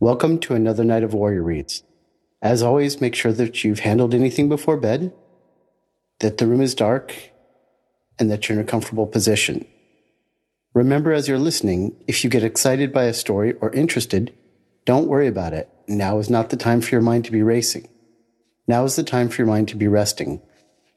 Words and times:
Welcome 0.00 0.40
to 0.40 0.54
another 0.56 0.82
night 0.82 1.04
of 1.04 1.14
Warrior 1.14 1.44
Reads. 1.44 1.84
As 2.42 2.64
always, 2.64 3.00
make 3.00 3.14
sure 3.14 3.32
that 3.32 3.62
you've 3.62 3.78
handled 3.78 4.12
anything 4.12 4.48
before 4.48 4.76
bed, 4.76 5.14
that 6.18 6.38
the 6.38 6.48
room 6.48 6.60
is 6.60 6.74
dark, 6.74 7.14
and 8.18 8.28
that 8.28 8.48
you're 8.48 8.58
in 8.58 8.64
a 8.64 8.68
comfortable 8.68 9.06
position. 9.06 9.64
Remember 10.74 11.12
as 11.12 11.28
you're 11.28 11.38
listening, 11.38 11.94
if 12.08 12.24
you 12.24 12.28
get 12.28 12.42
excited 12.42 12.92
by 12.92 13.04
a 13.04 13.14
story 13.14 13.52
or 13.60 13.70
interested, 13.70 14.34
don't 14.84 15.06
worry 15.06 15.28
about 15.28 15.52
it. 15.52 15.70
Now 15.86 16.18
is 16.18 16.28
not 16.28 16.50
the 16.50 16.56
time 16.56 16.80
for 16.80 16.90
your 16.90 17.00
mind 17.00 17.24
to 17.26 17.32
be 17.32 17.42
racing. 17.42 17.88
Now 18.66 18.82
is 18.82 18.96
the 18.96 19.04
time 19.04 19.28
for 19.28 19.42
your 19.42 19.46
mind 19.46 19.68
to 19.68 19.76
be 19.76 19.86
resting. 19.86 20.42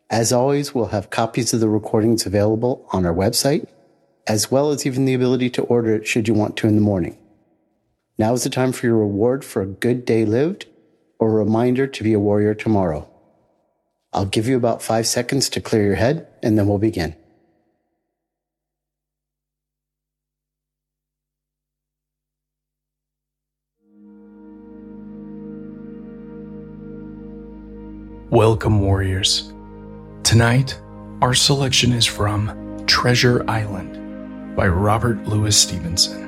As 0.10 0.34
always, 0.34 0.74
we'll 0.74 0.88
have 0.88 1.12
copies 1.12 1.54
of 1.54 1.60
the 1.60 1.70
recordings 1.70 2.26
available 2.26 2.88
on 2.92 3.06
our 3.06 3.14
website, 3.14 3.68
as 4.26 4.50
well 4.50 4.72
as 4.72 4.88
even 4.88 5.06
the 5.06 5.14
ability 5.14 5.52
to 5.52 5.62
order 5.62 5.94
it 5.94 6.08
should 6.08 6.28
you 6.28 6.34
want 6.34 6.58
to 6.58 6.68
in 6.68 6.76
the 6.76 6.82
morning. 6.82 7.16
Now 8.20 8.34
is 8.34 8.44
the 8.44 8.50
time 8.50 8.72
for 8.72 8.88
your 8.88 8.98
reward 8.98 9.46
for 9.46 9.62
a 9.62 9.68
good 9.68 10.04
day 10.04 10.26
lived 10.26 10.66
or 11.20 11.30
a 11.30 11.44
reminder 11.44 11.86
to 11.86 12.04
be 12.04 12.14
a 12.14 12.20
warrior 12.20 12.56
tomorrow. 12.56 13.08
I'll 14.12 14.26
give 14.26 14.48
you 14.48 14.58
about 14.58 14.82
five 14.82 15.06
seconds 15.06 15.50
to 15.50 15.62
clear 15.62 15.84
your 15.86 15.96
head 15.96 16.28
and 16.42 16.58
then 16.58 16.68
we'll 16.68 16.80
begin. 16.80 17.16
Welcome, 28.32 28.82
warriors. 28.82 29.54
Tonight, 30.24 30.80
our 31.22 31.36
selection 31.36 31.94
is 31.94 32.06
from 32.06 32.84
Treasure 32.88 33.48
Island 33.48 34.56
by 34.56 34.68
Robert 34.68 35.24
Louis 35.28 35.56
Stevenson. 35.56 36.27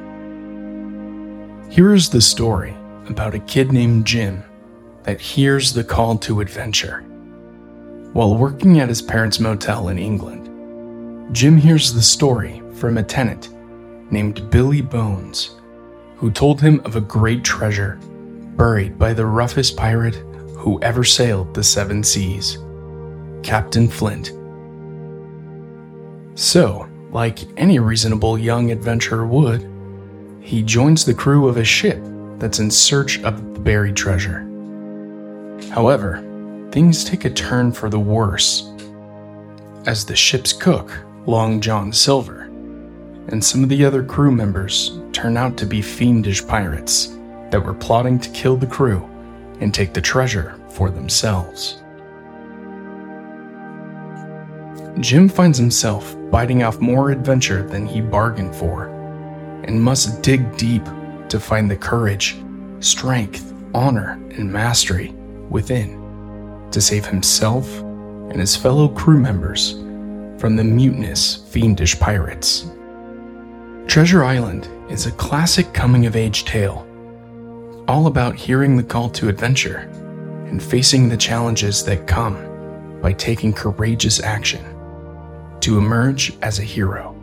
Here 1.69 1.93
is 1.93 2.09
the 2.09 2.19
story 2.19 2.75
about 3.09 3.35
a 3.35 3.39
kid 3.39 3.71
named 3.71 4.07
Jim 4.07 4.43
that 5.03 5.21
hears 5.21 5.71
the 5.71 5.83
call 5.83 6.17
to 6.17 6.41
adventure. 6.41 7.01
While 8.13 8.37
working 8.37 8.79
at 8.79 8.89
his 8.89 9.03
parents' 9.03 9.39
motel 9.39 9.89
in 9.89 9.99
England, 9.99 10.47
Jim 11.31 11.57
hears 11.57 11.93
the 11.93 12.01
story 12.01 12.63
from 12.73 12.97
a 12.97 13.03
tenant 13.03 13.53
named 14.11 14.49
Billy 14.49 14.81
Bones, 14.81 15.51
who 16.15 16.31
told 16.31 16.59
him 16.59 16.81
of 16.85 16.95
a 16.95 17.01
great 17.01 17.43
treasure 17.43 17.99
buried 18.57 18.97
by 18.97 19.13
the 19.13 19.27
roughest 19.27 19.77
pirate 19.77 20.15
who 20.57 20.81
ever 20.81 21.03
sailed 21.03 21.53
the 21.53 21.63
seven 21.63 22.03
seas, 22.03 22.57
Captain 23.43 23.87
Flint. 23.87 24.33
So, 26.33 26.89
like 27.11 27.39
any 27.57 27.77
reasonable 27.77 28.39
young 28.39 28.71
adventurer 28.71 29.27
would, 29.27 29.68
he 30.49 30.63
joins 30.63 31.05
the 31.05 31.13
crew 31.13 31.47
of 31.47 31.57
a 31.57 31.63
ship 31.63 32.03
that's 32.39 32.57
in 32.57 32.71
search 32.71 33.19
of 33.19 33.53
the 33.53 33.59
buried 33.59 33.95
treasure. 33.95 34.39
However, 35.69 36.23
things 36.71 37.03
take 37.03 37.23
a 37.23 37.29
turn 37.29 37.71
for 37.71 37.87
the 37.87 37.99
worse 37.99 38.73
as 39.85 40.03
the 40.03 40.15
ship's 40.15 40.51
cook, 40.51 40.91
Long 41.27 41.61
John 41.61 41.93
Silver, 41.93 42.45
and 43.27 43.45
some 43.45 43.61
of 43.61 43.69
the 43.69 43.85
other 43.85 44.03
crew 44.03 44.31
members 44.31 44.99
turn 45.11 45.37
out 45.37 45.55
to 45.57 45.67
be 45.67 45.83
fiendish 45.83 46.43
pirates 46.47 47.15
that 47.51 47.63
were 47.63 47.75
plotting 47.75 48.17
to 48.17 48.31
kill 48.31 48.57
the 48.57 48.65
crew 48.65 49.07
and 49.59 49.71
take 49.71 49.93
the 49.93 50.01
treasure 50.01 50.59
for 50.69 50.89
themselves. 50.89 51.83
Jim 54.99 55.29
finds 55.29 55.59
himself 55.59 56.15
biting 56.31 56.63
off 56.63 56.79
more 56.79 57.11
adventure 57.11 57.61
than 57.61 57.85
he 57.85 58.01
bargained 58.01 58.55
for 58.55 58.98
and 59.63 59.81
must 59.81 60.21
dig 60.21 60.57
deep 60.57 60.83
to 61.29 61.39
find 61.39 61.69
the 61.69 61.75
courage, 61.75 62.37
strength, 62.79 63.53
honor, 63.73 64.11
and 64.31 64.51
mastery 64.51 65.13
within 65.49 65.99
to 66.71 66.81
save 66.81 67.05
himself 67.05 67.79
and 67.79 68.39
his 68.39 68.55
fellow 68.55 68.87
crew 68.87 69.19
members 69.19 69.73
from 70.39 70.55
the 70.55 70.63
mutinous, 70.63 71.37
fiendish 71.49 71.99
pirates. 71.99 72.69
Treasure 73.87 74.23
Island 74.23 74.69
is 74.89 75.05
a 75.05 75.11
classic 75.11 75.73
coming 75.73 76.05
of 76.05 76.15
age 76.15 76.45
tale, 76.45 76.85
all 77.87 78.07
about 78.07 78.35
hearing 78.35 78.77
the 78.77 78.83
call 78.83 79.09
to 79.09 79.29
adventure 79.29 79.89
and 80.47 80.61
facing 80.61 81.09
the 81.09 81.17
challenges 81.17 81.83
that 81.85 82.07
come 82.07 82.99
by 83.01 83.13
taking 83.13 83.51
courageous 83.51 84.21
action 84.21 84.63
to 85.61 85.77
emerge 85.77 86.37
as 86.41 86.59
a 86.59 86.63
hero. 86.63 87.18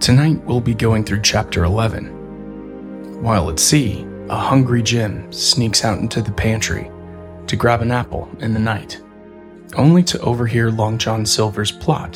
Tonight 0.00 0.42
we'll 0.44 0.60
be 0.60 0.74
going 0.74 1.04
through 1.04 1.22
chapter 1.22 1.64
11. 1.64 3.20
While 3.20 3.50
at 3.50 3.58
sea, 3.58 4.06
a 4.28 4.36
hungry 4.36 4.80
Jim 4.80 5.30
sneaks 5.32 5.84
out 5.84 5.98
into 5.98 6.22
the 6.22 6.30
pantry 6.30 6.90
to 7.48 7.56
grab 7.56 7.82
an 7.82 7.90
apple 7.90 8.28
in 8.38 8.54
the 8.54 8.60
night, 8.60 9.02
only 9.76 10.04
to 10.04 10.20
overhear 10.20 10.70
Long 10.70 10.98
John 10.98 11.26
Silver's 11.26 11.72
plot 11.72 12.14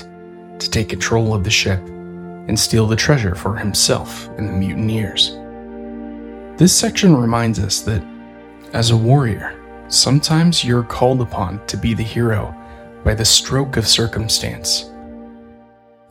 to 0.59 0.71
take 0.71 0.91
control 0.91 1.35
of 1.35 1.43
the 1.43 1.51
ship 1.51 1.81
and 1.81 2.59
steal 2.59 2.87
the 2.87 2.97
treasure 2.97 3.35
for 3.35 3.57
himself 3.57 4.29
and 4.39 4.49
the 4.49 4.53
mutineers. 4.53 5.33
This 6.57 6.75
section 6.75 7.17
reminds 7.17 7.59
us 7.59 7.81
that, 7.81 8.03
as 8.73 8.91
a 8.91 8.97
warrior, 8.97 9.61
sometimes 9.89 10.65
you're 10.65 10.85
called 10.85 11.21
upon 11.21 11.67
to 11.67 11.77
be 11.77 11.95
the 11.95 12.03
hero 12.03 12.55
by 13.05 13.15
the 13.15 13.25
stroke 13.25 13.77
of 13.77 13.89
circumstance. 13.89 14.89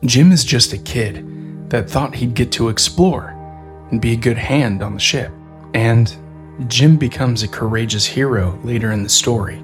Jim 0.04 0.32
is 0.32 0.44
just 0.44 0.74
a 0.74 0.78
kid 0.78 1.26
that 1.72 1.88
thought 1.88 2.14
he'd 2.14 2.34
get 2.34 2.52
to 2.52 2.68
explore 2.68 3.34
and 3.90 3.98
be 3.98 4.12
a 4.12 4.16
good 4.16 4.36
hand 4.36 4.82
on 4.82 4.92
the 4.92 5.00
ship. 5.00 5.32
And 5.72 6.14
Jim 6.68 6.98
becomes 6.98 7.42
a 7.42 7.48
courageous 7.48 8.04
hero 8.04 8.58
later 8.62 8.92
in 8.92 9.02
the 9.02 9.08
story, 9.08 9.56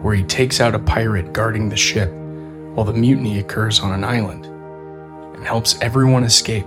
where 0.00 0.14
he 0.14 0.22
takes 0.22 0.60
out 0.60 0.76
a 0.76 0.78
pirate 0.78 1.32
guarding 1.32 1.68
the 1.68 1.76
ship 1.76 2.08
while 2.74 2.84
the 2.84 2.92
mutiny 2.92 3.40
occurs 3.40 3.80
on 3.80 3.92
an 3.92 4.04
island 4.04 4.46
and 5.34 5.44
helps 5.44 5.76
everyone 5.82 6.22
escape. 6.22 6.66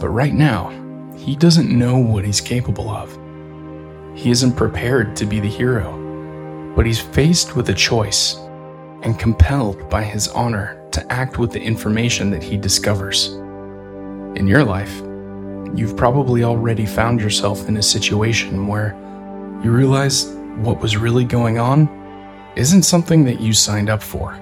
But 0.00 0.10
right 0.10 0.32
now, 0.32 0.70
he 1.16 1.34
doesn't 1.34 1.76
know 1.76 1.98
what 1.98 2.24
he's 2.24 2.40
capable 2.40 2.88
of. 2.88 3.18
He 4.16 4.30
isn't 4.30 4.52
prepared 4.52 5.16
to 5.16 5.26
be 5.26 5.40
the 5.40 5.48
hero, 5.48 6.72
but 6.76 6.86
he's 6.86 7.00
faced 7.00 7.56
with 7.56 7.68
a 7.68 7.74
choice 7.74 8.36
and 9.02 9.18
compelled 9.18 9.90
by 9.90 10.04
his 10.04 10.28
honor 10.28 10.80
to 10.92 11.12
act 11.12 11.38
with 11.38 11.50
the 11.50 11.60
information 11.60 12.30
that 12.30 12.44
he 12.44 12.56
discovers. 12.56 13.36
In 14.36 14.46
your 14.46 14.64
life, 14.64 14.94
you've 15.74 15.96
probably 15.96 16.44
already 16.44 16.84
found 16.84 17.22
yourself 17.22 17.70
in 17.70 17.78
a 17.78 17.82
situation 17.82 18.66
where 18.66 18.94
you 19.64 19.70
realize 19.70 20.26
what 20.56 20.78
was 20.78 20.98
really 20.98 21.24
going 21.24 21.58
on 21.58 21.88
isn't 22.54 22.82
something 22.82 23.24
that 23.24 23.40
you 23.40 23.54
signed 23.54 23.88
up 23.88 24.02
for. 24.02 24.38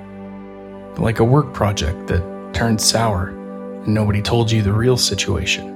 Like 0.99 1.21
a 1.21 1.25
work 1.25 1.55
project 1.55 2.09
that 2.09 2.50
turned 2.53 2.81
sour 2.81 3.28
and 3.28 3.94
nobody 3.94 4.21
told 4.21 4.50
you 4.50 4.62
the 4.62 4.72
real 4.72 4.97
situation. 4.97 5.71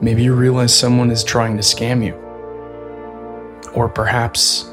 Maybe 0.00 0.24
you 0.24 0.34
realize 0.34 0.76
someone 0.76 1.12
is 1.12 1.22
trying 1.22 1.56
to 1.58 1.62
scam 1.62 2.04
you. 2.04 2.14
Or 3.72 3.88
perhaps, 3.88 4.68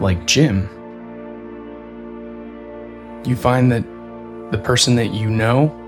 like 0.00 0.26
Jim, 0.26 0.68
you 3.24 3.36
find 3.36 3.70
that 3.70 3.84
the 4.50 4.58
person 4.58 4.96
that 4.96 5.14
you 5.14 5.30
know 5.30 5.84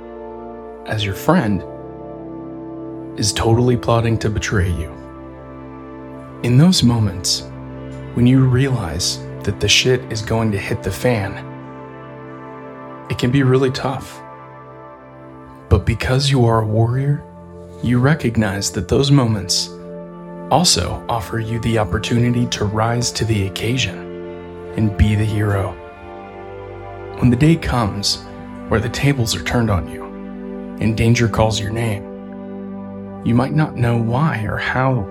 as 0.90 1.04
your 1.04 1.14
friend 1.14 1.62
is 3.18 3.32
totally 3.32 3.76
plotting 3.76 4.18
to 4.18 4.28
betray 4.28 4.68
you. 4.68 4.90
In 6.42 6.58
those 6.58 6.82
moments, 6.82 7.44
when 8.14 8.26
you 8.26 8.44
realize 8.44 9.18
that 9.44 9.60
the 9.60 9.68
shit 9.68 10.00
is 10.12 10.20
going 10.20 10.50
to 10.50 10.58
hit 10.58 10.82
the 10.82 10.90
fan, 10.90 11.46
it 13.08 13.18
can 13.18 13.30
be 13.30 13.44
really 13.44 13.70
tough. 13.70 14.20
But 15.68 15.86
because 15.86 16.28
you 16.28 16.44
are 16.44 16.62
a 16.62 16.66
warrior, 16.66 17.22
you 17.84 18.00
recognize 18.00 18.72
that 18.72 18.88
those 18.88 19.12
moments 19.12 19.68
also 20.50 21.04
offer 21.08 21.38
you 21.38 21.60
the 21.60 21.78
opportunity 21.78 22.46
to 22.46 22.64
rise 22.64 23.12
to 23.12 23.24
the 23.24 23.46
occasion 23.46 23.96
and 24.76 24.96
be 24.96 25.14
the 25.14 25.24
hero. 25.24 25.70
When 27.20 27.30
the 27.30 27.36
day 27.36 27.54
comes 27.54 28.24
where 28.68 28.80
the 28.80 28.88
tables 28.88 29.36
are 29.36 29.44
turned 29.44 29.70
on 29.70 29.88
you, 29.88 30.09
and 30.80 30.96
danger 30.96 31.28
calls 31.28 31.60
your 31.60 31.70
name. 31.70 32.02
You 33.24 33.34
might 33.34 33.52
not 33.52 33.76
know 33.76 33.96
why 33.96 34.42
or 34.44 34.56
how 34.56 35.06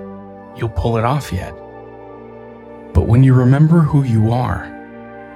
you'll 0.57 0.69
pull 0.69 0.98
it 0.98 1.06
off 1.06 1.31
yet. 1.31 1.54
But 2.94 3.07
when 3.07 3.24
you 3.24 3.33
remember 3.33 3.81
who 3.81 4.04
you 4.04 4.31
are, 4.31 4.66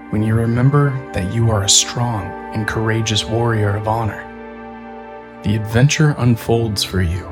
when 0.09 0.23
you 0.23 0.33
remember 0.33 0.89
that 1.13 1.33
you 1.33 1.49
are 1.51 1.63
a 1.63 1.69
strong 1.69 2.25
and 2.53 2.67
courageous 2.67 3.23
warrior 3.23 3.75
of 3.75 3.87
honor, 3.87 4.29
the 5.43 5.55
adventure 5.55 6.15
unfolds 6.17 6.83
for 6.83 7.01
you, 7.01 7.27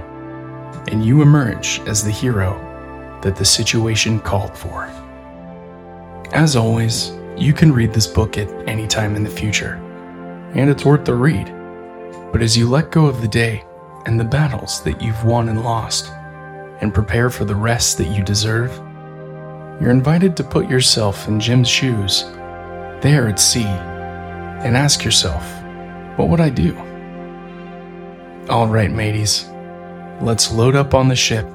and 0.88 1.06
you 1.06 1.22
emerge 1.22 1.82
as 1.88 2.04
the 2.04 2.12
hero 2.12 2.54
that 3.24 3.36
the 3.36 3.46
situation 3.46 4.20
called 4.20 4.56
for. 4.56 4.86
As 6.34 6.56
always, 6.56 7.12
you 7.38 7.54
can 7.54 7.72
read 7.72 7.94
this 7.94 8.08
book 8.08 8.38
at 8.38 8.50
any 8.68 8.88
time 8.88 9.16
in 9.16 9.24
the 9.24 9.30
future, 9.30 9.76
and 10.54 10.70
it's 10.70 10.86
worth 10.86 11.06
the 11.06 11.16
read. 11.16 11.61
But 12.32 12.42
as 12.42 12.58
you 12.58 12.70
let 12.70 12.92
go 12.92 13.08
of 13.08 13.22
the 13.22 13.28
day 13.28 13.64
and 14.06 14.20
the 14.20 14.24
battles 14.24 14.82
that 14.84 15.02
you've 15.02 15.24
won 15.24 15.50
and 15.50 15.64
lost, 15.64 16.12
and 16.82 16.94
prepare 16.94 17.30
for 17.30 17.46
the 17.46 17.56
rest 17.56 17.98
that 17.98 18.08
you 18.08 18.24
deserve, 18.24 18.76
you're 19.80 19.92
invited 19.92 20.36
to 20.38 20.44
put 20.44 20.70
yourself 20.70 21.28
in 21.28 21.40
Jim's 21.40 21.70
shoes, 21.70 22.24
there 23.02 23.28
at 23.28 23.40
sea, 23.40 23.66
and 23.66 24.76
ask 24.76 25.04
yourself, 25.04 25.44
what 26.18 26.30
would 26.30 26.42
I 26.42 26.50
do? 26.50 26.76
All 28.50 28.68
right, 28.68 28.92
mateys, 28.92 29.48
let's 30.22 30.52
load 30.52 30.76
up 30.76 30.94
on 30.94 31.08
the 31.08 31.16
ship 31.16 31.46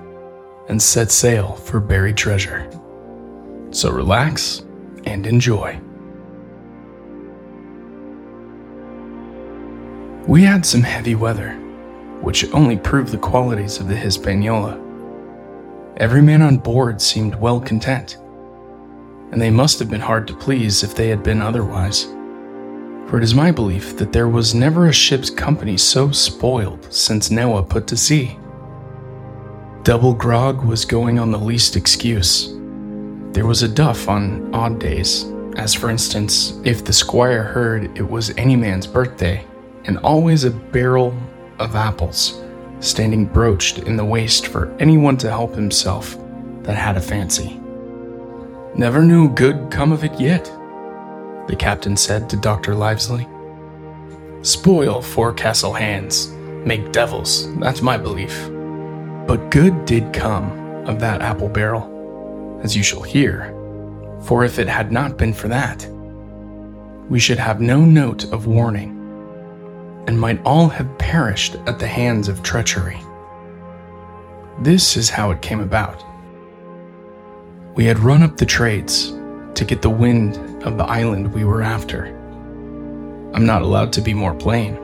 and 0.69 0.81
set 0.81 1.11
sail 1.11 1.53
for 1.53 1.81
buried 1.81 2.17
treasure. 2.17 2.71
So 3.71 3.91
relax 3.91 4.65
and 5.05 5.27
enjoy. 5.27 5.81
We 10.27 10.43
had 10.43 10.67
some 10.67 10.83
heavy 10.83 11.15
weather, 11.15 11.53
which 12.21 12.53
only 12.53 12.77
proved 12.77 13.13
the 13.13 13.19
qualities 13.19 13.79
of 13.79 13.87
the 13.87 13.95
Hispaniola. 13.95 14.77
Every 15.99 16.21
man 16.21 16.43
on 16.43 16.57
board 16.57 17.01
seemed 17.01 17.37
well 17.37 17.61
content, 17.61 18.17
and 19.31 19.41
they 19.41 19.51
must 19.51 19.79
have 19.79 19.89
been 19.89 20.01
hard 20.01 20.27
to 20.27 20.35
please 20.35 20.83
if 20.83 20.97
they 20.97 21.11
had 21.11 21.23
been 21.23 21.41
otherwise. 21.41 22.07
For 23.07 23.19
it 23.19 23.23
is 23.23 23.37
my 23.37 23.53
belief 23.53 23.97
that 23.99 24.13
there 24.13 24.27
was 24.27 24.53
never 24.53 24.89
a 24.89 24.93
ship's 24.93 25.31
company 25.31 25.77
so 25.77 26.11
spoiled 26.11 26.93
since 26.93 27.31
Noah 27.31 27.63
put 27.63 27.87
to 27.87 27.97
sea. 27.97 28.37
Double 29.85 30.13
grog 30.13 30.65
was 30.65 30.85
going 30.85 31.21
on 31.21 31.31
the 31.31 31.39
least 31.39 31.77
excuse. 31.77 32.49
There 33.31 33.47
was 33.47 33.63
a 33.63 33.69
duff 33.69 34.09
on 34.09 34.53
odd 34.53 34.81
days, 34.81 35.25
as 35.55 35.73
for 35.73 35.89
instance, 35.89 36.59
if 36.65 36.85
the 36.85 36.93
squire 36.93 37.45
heard 37.45 37.97
it 37.97 38.11
was 38.11 38.37
any 38.37 38.57
man's 38.57 38.89
birthday, 38.89 39.45
and 39.87 39.99
always 39.99 40.45
a 40.45 40.51
barrel 40.51 41.17
of 41.59 41.75
apples 41.75 42.43
standing 42.81 43.25
broached 43.25 43.79
in 43.79 43.97
the 43.97 44.05
waist 44.05 44.49
for 44.49 44.75
anyone 44.79 45.17
to 45.17 45.31
help 45.31 45.55
himself 45.55 46.17
that 46.63 46.77
had 46.77 46.97
a 46.97 47.01
fancy. 47.01 47.61
Never 48.75 49.03
knew 49.03 49.31
good 49.31 49.71
come 49.71 49.93
of 49.93 50.05
it 50.05 50.21
yet, 50.21 50.45
the 51.49 51.57
captain 51.59 51.97
said 51.97 52.29
to 52.29 52.37
Dr. 52.37 52.75
Livesey. 52.75 53.27
Spoil 54.43 55.01
forecastle 55.01 55.73
hands, 55.73 56.29
make 56.67 56.93
devils, 56.93 57.53
that's 57.59 57.83
my 57.83 57.97
belief. 57.97 58.49
But 59.27 59.51
good 59.51 59.87
did 59.87 60.13
come 60.13 60.51
of 60.87 61.01
that 61.01 61.23
apple 61.23 61.49
barrel, 61.49 62.61
as 62.63 62.77
you 62.77 62.83
shall 62.83 63.03
hear, 63.03 63.53
for 64.23 64.45
if 64.45 64.59
it 64.59 64.69
had 64.69 64.93
not 64.93 65.17
been 65.17 65.33
for 65.33 65.49
that, 65.49 65.89
we 67.09 67.19
should 67.19 67.39
have 67.39 67.61
no 67.61 67.81
note 67.81 68.25
of 68.33 68.47
warning 68.47 68.96
and 70.07 70.21
might 70.21 70.41
all 70.45 70.69
have 70.69 70.99
perished 70.99 71.57
at 71.67 71.79
the 71.79 71.87
hands 71.87 72.29
of 72.29 72.43
treachery. 72.43 73.01
This 74.61 74.97
is 74.97 75.11
how 75.11 75.31
it 75.31 75.43
came 75.43 75.61
about. 75.61 76.05
We 77.75 77.85
had 77.85 77.99
run 77.99 78.23
up 78.23 78.37
the 78.37 78.47
trades 78.47 79.13
to 79.55 79.65
get 79.67 79.83
the 79.83 79.91
wind 79.91 80.37
of 80.65 80.79
the 80.79 80.85
island 80.85 81.33
we 81.33 81.45
were 81.45 81.63
after. 81.63 82.07
I'm 83.35 83.45
not 83.45 83.63
allowed 83.63 83.93
to 83.95 84.01
be 84.01 84.15
more 84.15 84.35
plain. 84.35 84.77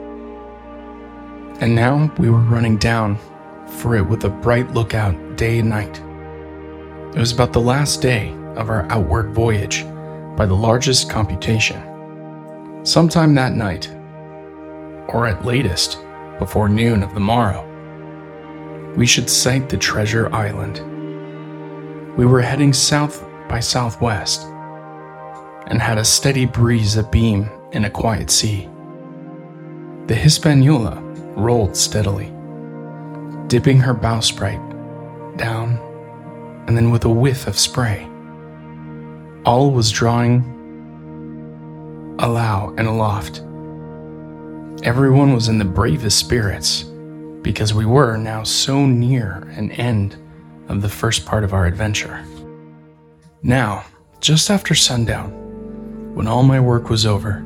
And 1.60 1.74
now 1.74 2.12
we 2.19 2.28
were 2.28 2.40
running 2.40 2.76
down 2.76 3.19
for 3.78 3.96
it 3.96 4.02
with 4.02 4.24
a 4.24 4.28
bright 4.28 4.74
lookout 4.74 5.36
day 5.36 5.60
and 5.60 5.70
night. 5.70 6.02
It 7.14 7.19
was 7.19 7.32
about 7.32 7.52
the 7.52 7.60
last 7.60 8.02
day 8.02 8.34
of 8.56 8.69
our 8.69 8.84
outward 8.90 9.32
voyage 9.32 9.84
by 10.36 10.46
the 10.46 10.54
largest 10.54 11.08
computation. 11.08 11.80
Sometime 12.84 13.34
that 13.36 13.54
night, 13.54 13.90
or 15.12 15.26
at 15.26 15.44
latest, 15.44 15.99
before 16.38 16.69
noon 16.69 17.03
of 17.03 17.14
the 17.14 17.20
morrow. 17.20 17.69
We 18.97 19.06
should 19.06 19.31
sight 19.31 19.69
the 19.69 19.76
treasure 19.76 20.32
island. 20.35 20.81
We 22.17 22.26
were 22.26 22.41
heading 22.41 22.73
south 22.73 23.25
by 23.49 23.61
southwest 23.61 24.43
and 25.67 25.81
had 25.81 25.99
a 25.99 26.05
steady 26.05 26.44
breeze 26.47 26.97
abeam 26.97 27.49
in 27.73 27.85
a 27.85 27.91
quiet 27.91 28.31
sea. 28.31 28.69
The 30.06 30.14
Hispaniola 30.14 31.00
rolled 31.37 31.76
steadily, 31.76 32.32
dipping 33.47 33.79
her 33.79 33.94
bowsprit 33.94 34.61
down 35.37 35.79
and 36.67 36.76
then 36.76 36.91
with 36.91 37.05
a 37.05 37.11
whiff 37.11 37.47
of 37.47 37.58
spray. 37.58 38.08
All 39.44 39.70
was 39.70 39.91
drawing 39.91 40.44
alow 42.19 42.75
and 42.79 42.87
aloft 42.87 43.43
Everyone 44.80 45.32
was 45.32 45.46
in 45.46 45.58
the 45.58 45.64
bravest 45.64 46.19
spirits 46.19 46.82
because 47.42 47.72
we 47.72 47.86
were 47.86 48.16
now 48.16 48.42
so 48.42 48.84
near 48.84 49.48
an 49.56 49.70
end 49.72 50.16
of 50.69 50.82
the 50.82 50.88
first 50.88 51.24
part 51.24 51.44
of 51.44 51.52
our 51.52 51.66
adventure. 51.66 52.24
Now, 53.44 53.84
just 54.20 54.50
after 54.50 54.74
sundown, 54.74 56.14
when 56.16 56.26
all 56.26 56.42
my 56.42 56.58
work 56.58 56.90
was 56.90 57.06
over 57.06 57.36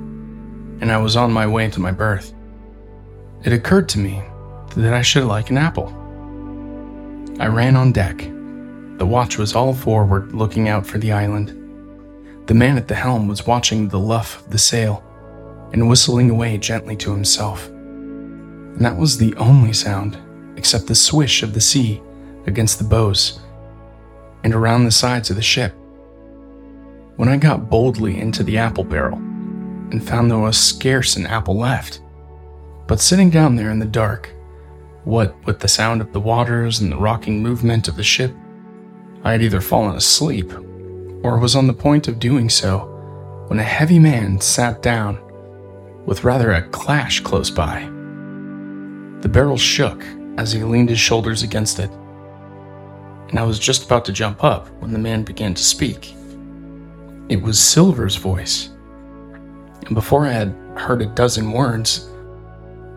and 0.80 0.90
I 0.90 0.96
was 0.96 1.14
on 1.14 1.30
my 1.30 1.46
way 1.46 1.68
to 1.68 1.80
my 1.80 1.92
berth, 1.92 2.32
it 3.44 3.52
occurred 3.52 3.88
to 3.90 3.98
me 3.98 4.22
that 4.76 4.94
I 4.94 5.02
should 5.02 5.24
like 5.24 5.50
an 5.50 5.58
apple. 5.58 5.88
I 7.38 7.48
ran 7.48 7.76
on 7.76 7.92
deck. 7.92 8.18
The 8.98 9.06
watch 9.06 9.36
was 9.36 9.54
all 9.54 9.74
forward, 9.74 10.32
looking 10.32 10.70
out 10.70 10.86
for 10.86 10.96
the 10.96 11.12
island. 11.12 11.50
The 12.46 12.54
man 12.54 12.78
at 12.78 12.88
the 12.88 12.94
helm 12.94 13.28
was 13.28 13.46
watching 13.46 13.88
the 13.88 13.98
luff 13.98 14.40
of 14.40 14.50
the 14.52 14.58
sail 14.58 15.02
and 15.72 15.88
whistling 15.88 16.30
away 16.30 16.58
gently 16.58 16.96
to 16.96 17.12
himself. 17.12 17.68
And 17.68 18.84
that 18.84 18.96
was 18.96 19.16
the 19.16 19.34
only 19.36 19.72
sound, 19.72 20.18
except 20.56 20.86
the 20.86 20.94
swish 20.94 21.42
of 21.42 21.54
the 21.54 21.60
sea 21.60 22.00
against 22.46 22.78
the 22.78 22.84
bows 22.84 23.40
and 24.44 24.54
around 24.54 24.84
the 24.84 24.90
sides 24.90 25.30
of 25.30 25.36
the 25.36 25.42
ship. 25.42 25.74
When 27.16 27.28
I 27.28 27.36
got 27.36 27.70
boldly 27.70 28.20
into 28.20 28.42
the 28.42 28.58
apple 28.58 28.84
barrel 28.84 29.18
and 29.18 30.06
found 30.06 30.30
there 30.30 30.38
was 30.38 30.58
scarce 30.58 31.16
an 31.16 31.26
apple 31.26 31.56
left, 31.56 32.00
but 32.86 33.00
sitting 33.00 33.30
down 33.30 33.56
there 33.56 33.70
in 33.70 33.78
the 33.78 33.86
dark, 33.86 34.30
what 35.04 35.34
with 35.46 35.60
the 35.60 35.68
sound 35.68 36.00
of 36.00 36.12
the 36.12 36.20
waters 36.20 36.80
and 36.80 36.92
the 36.92 36.96
rocking 36.96 37.42
movement 37.42 37.88
of 37.88 37.96
the 37.96 38.02
ship, 38.02 38.34
I 39.24 39.32
had 39.32 39.42
either 39.42 39.60
fallen 39.60 39.96
asleep 39.96 40.52
or 41.22 41.38
was 41.38 41.56
on 41.56 41.66
the 41.66 41.72
point 41.72 42.06
of 42.06 42.18
doing 42.18 42.48
so 42.48 42.92
when 43.48 43.58
a 43.58 43.64
heavy 43.64 43.98
man 43.98 44.40
sat 44.40 44.82
down 44.82 45.18
with 46.06 46.24
rather 46.24 46.52
a 46.52 46.68
clash 46.68 47.20
close 47.20 47.50
by. 47.50 47.80
The 49.20 49.28
barrel 49.28 49.58
shook 49.58 50.04
as 50.38 50.52
he 50.52 50.62
leaned 50.62 50.88
his 50.88 51.00
shoulders 51.00 51.42
against 51.42 51.78
it, 51.80 51.90
and 53.28 53.38
I 53.38 53.42
was 53.42 53.58
just 53.58 53.84
about 53.84 54.04
to 54.06 54.12
jump 54.12 54.44
up 54.44 54.68
when 54.80 54.92
the 54.92 54.98
man 54.98 55.24
began 55.24 55.52
to 55.54 55.64
speak. 55.64 56.14
It 57.28 57.42
was 57.42 57.58
Silver's 57.58 58.14
voice, 58.14 58.70
and 59.84 59.94
before 59.94 60.26
I 60.26 60.32
had 60.32 60.54
heard 60.76 61.02
a 61.02 61.06
dozen 61.06 61.50
words, 61.50 62.08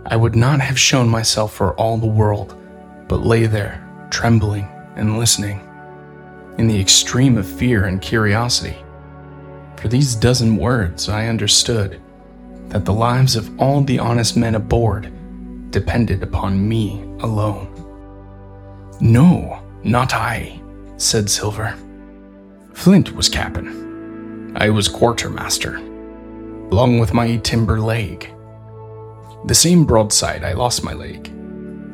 I 0.05 0.15
would 0.15 0.36
not 0.36 0.60
have 0.60 0.79
shown 0.79 1.10
myself 1.10 1.53
for 1.53 1.74
all 1.75 1.98
the 1.98 2.05
world, 2.05 2.55
but 3.07 3.25
lay 3.25 3.48
there, 3.48 4.07
trembling 4.12 4.67
and 4.95 5.17
listening, 5.17 5.62
in 6.60 6.67
the 6.67 6.79
extreme 6.79 7.38
of 7.38 7.48
fear 7.48 7.86
and 7.86 8.01
curiosity. 8.01 8.77
For 9.77 9.88
these 9.88 10.13
dozen 10.13 10.57
words 10.57 11.10
I 11.10 11.27
understood 11.27 12.00
that 12.69 12.85
the 12.85 12.93
lives 12.93 13.35
of 13.35 13.59
all 13.59 13.81
the 13.81 13.99
honest 13.99 14.38
men 14.38 14.55
aboard 14.55 15.11
depended 15.71 16.23
upon 16.23 16.67
me 16.67 17.01
alone. 17.19 17.67
No, 19.01 19.61
not 19.83 20.13
I, 20.13 20.61
said 20.97 21.29
Silver. 21.29 21.75
Flint 22.73 23.15
was 23.15 23.29
captain. 23.29 24.55
I 24.55 24.69
was 24.69 24.88
quartermaster, 24.88 25.77
along 25.77 26.99
with 26.99 27.13
my 27.13 27.38
timber 27.38 27.79
leg. 27.79 28.33
The 29.45 29.55
same 29.55 29.85
broadside 29.85 30.43
I 30.43 30.53
lost 30.53 30.83
my 30.83 30.93
leg. 30.93 31.31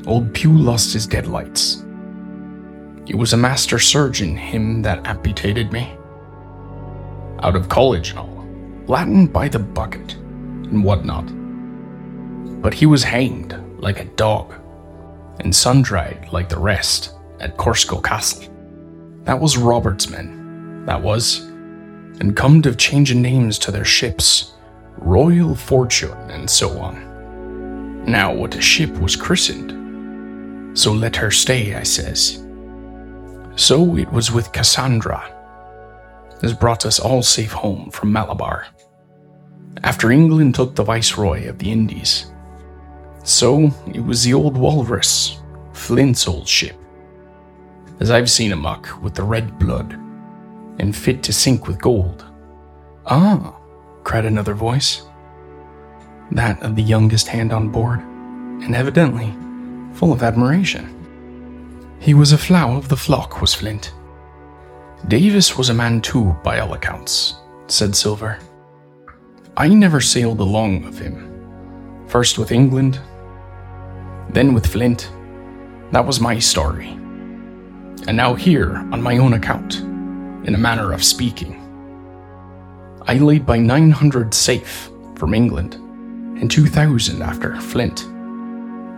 Old 0.08 0.34
Pew 0.34 0.52
lost 0.52 0.94
his 0.94 1.08
deadlights. 1.08 1.86
It 3.08 3.16
was 3.16 3.34
a 3.34 3.38
master 3.38 3.78
surgeon, 3.78 4.36
him 4.36 4.82
that 4.82 5.06
amputated 5.06 5.72
me. 5.72 5.96
Out 7.40 7.56
of 7.56 7.70
college 7.70 8.12
and 8.12 8.20
all. 8.20 8.46
Latin 8.88 9.28
by 9.28 9.48
the 9.48 9.60
bucket 9.60 10.16
and 10.76 10.84
whatnot. 10.84 11.26
But 12.62 12.74
he 12.74 12.86
was 12.86 13.04
hanged 13.04 13.56
like 13.80 14.00
a 14.00 14.06
dog, 14.16 14.54
and 15.40 15.56
sun 15.56 15.82
dried 15.82 16.28
like 16.32 16.50
the 16.50 16.60
rest 16.60 17.14
at 17.40 17.58
Corso 17.58 18.00
Castle. 18.02 18.52
That 19.24 19.40
was 19.40 19.58
Robert's 19.58 20.10
men, 20.10 20.86
that 20.86 21.02
was, 21.02 21.40
and 22.20 22.36
come 22.36 22.62
to 22.62 22.76
changing 22.76 23.22
names 23.22 23.58
to 23.60 23.72
their 23.72 23.86
ships, 23.86 24.54
Royal 24.98 25.56
Fortune, 25.56 26.30
and 26.30 26.50
so 26.50 26.78
on. 26.78 28.04
Now, 28.06 28.34
what 28.34 28.56
a 28.56 28.62
ship 28.62 28.92
was 29.00 29.16
christened, 29.16 30.78
so 30.78 30.92
let 30.92 31.16
her 31.16 31.32
stay, 31.32 31.74
I 31.76 31.84
says. 31.84 32.46
So 33.56 33.98
it 33.98 34.12
was 34.12 34.32
with 34.32 34.52
Cassandra, 34.52 35.32
has 36.42 36.54
brought 36.54 36.86
us 36.86 37.00
all 37.00 37.24
safe 37.24 37.54
home 37.54 37.90
from 37.92 38.12
Malabar 38.12 38.68
after 39.84 40.12
England 40.12 40.56
took 40.56 40.76
the 40.76 40.84
Viceroy 40.84 41.48
of 41.48 41.58
the 41.58 41.72
Indies. 41.72 42.32
So 43.24 43.72
it 43.94 44.00
was 44.04 44.24
the 44.24 44.34
old 44.34 44.56
Walrus, 44.58 45.40
Flint's 45.74 46.28
old 46.28 46.48
ship. 46.48 46.76
as 48.00 48.12
I've 48.12 48.30
seen 48.30 48.52
a 48.52 48.56
muck 48.56 49.02
with 49.02 49.16
the 49.16 49.24
red 49.24 49.58
blood, 49.58 49.94
and 50.80 50.96
fit 50.96 51.24
to 51.24 51.34
sink 51.34 51.68
with 51.68 51.82
gold. 51.82 52.26
Ah, 53.06 53.56
cried 54.04 54.26
another 54.26 54.54
voice. 54.54 55.04
That 56.32 56.62
of 56.62 56.76
the 56.76 56.84
youngest 56.84 57.28
hand 57.28 57.54
on 57.54 57.70
board, 57.70 58.00
and 58.00 58.76
evidently 58.76 59.34
full 59.94 60.12
of 60.12 60.24
admiration. 60.24 60.92
He 62.00 62.14
was 62.14 62.34
a 62.34 62.38
flower 62.38 62.76
of 62.76 62.90
the 62.90 62.98
flock, 62.98 63.40
was 63.40 63.54
Flint. 63.54 63.94
Davis 65.08 65.58
was 65.58 65.70
a 65.70 65.74
man 65.74 66.02
too, 66.02 66.36
by 66.44 66.60
all 66.60 66.74
accounts, 66.74 67.36
said 67.68 67.96
Silver. 67.96 68.40
I 69.58 69.70
never 69.70 70.02
sailed 70.02 70.42
along 70.42 70.84
of 70.84 71.00
him. 71.00 72.06
First 72.08 72.38
with 72.38 72.52
England, 72.52 73.00
then 74.30 74.54
with 74.54 74.68
Flint. 74.68 75.10
That 75.92 76.06
was 76.06 76.20
my 76.20 76.40
story. 76.40 76.90
And 76.90 78.18
now 78.18 78.36
here, 78.36 78.76
on 78.92 79.02
my 79.02 79.18
own 79.18 79.32
account, 79.32 79.80
in 80.46 80.56
a 80.56 80.58
manner 80.58 80.92
of 80.92 81.06
speaking. 81.06 81.62
I 83.04 83.16
laid 83.16 83.46
by 83.46 83.58
900 83.58 84.34
safe 84.34 84.90
from 85.16 85.34
England, 85.34 85.76
and 85.76 86.52
2,000 86.52 87.22
after 87.22 87.56
Flint. 87.56 88.06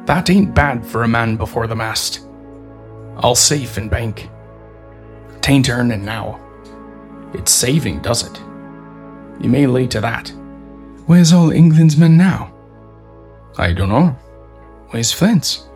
That 0.08 0.30
ain't 0.32 0.56
bad 0.56 0.84
for 0.84 1.04
a 1.04 1.08
man 1.08 1.36
before 1.36 1.68
the 1.68 1.76
mast. 1.76 2.26
All 3.18 3.36
safe 3.36 3.78
in 3.78 3.90
bank. 3.90 4.28
Tain't 5.42 5.70
earning 5.70 6.04
now. 6.04 6.40
It's 7.36 7.52
saving, 7.52 8.02
does 8.02 8.24
it? 8.26 8.40
You 9.40 9.50
may 9.50 9.68
lay 9.68 9.86
to 9.88 10.02
that. 10.02 10.34
Where's 11.08 11.32
all 11.32 11.52
England's 11.52 11.96
men 11.96 12.18
now? 12.18 12.52
I 13.58 13.72
don't 13.72 13.88
know. 13.88 14.16
Where's 14.90 15.14
Flint's? 15.14 15.70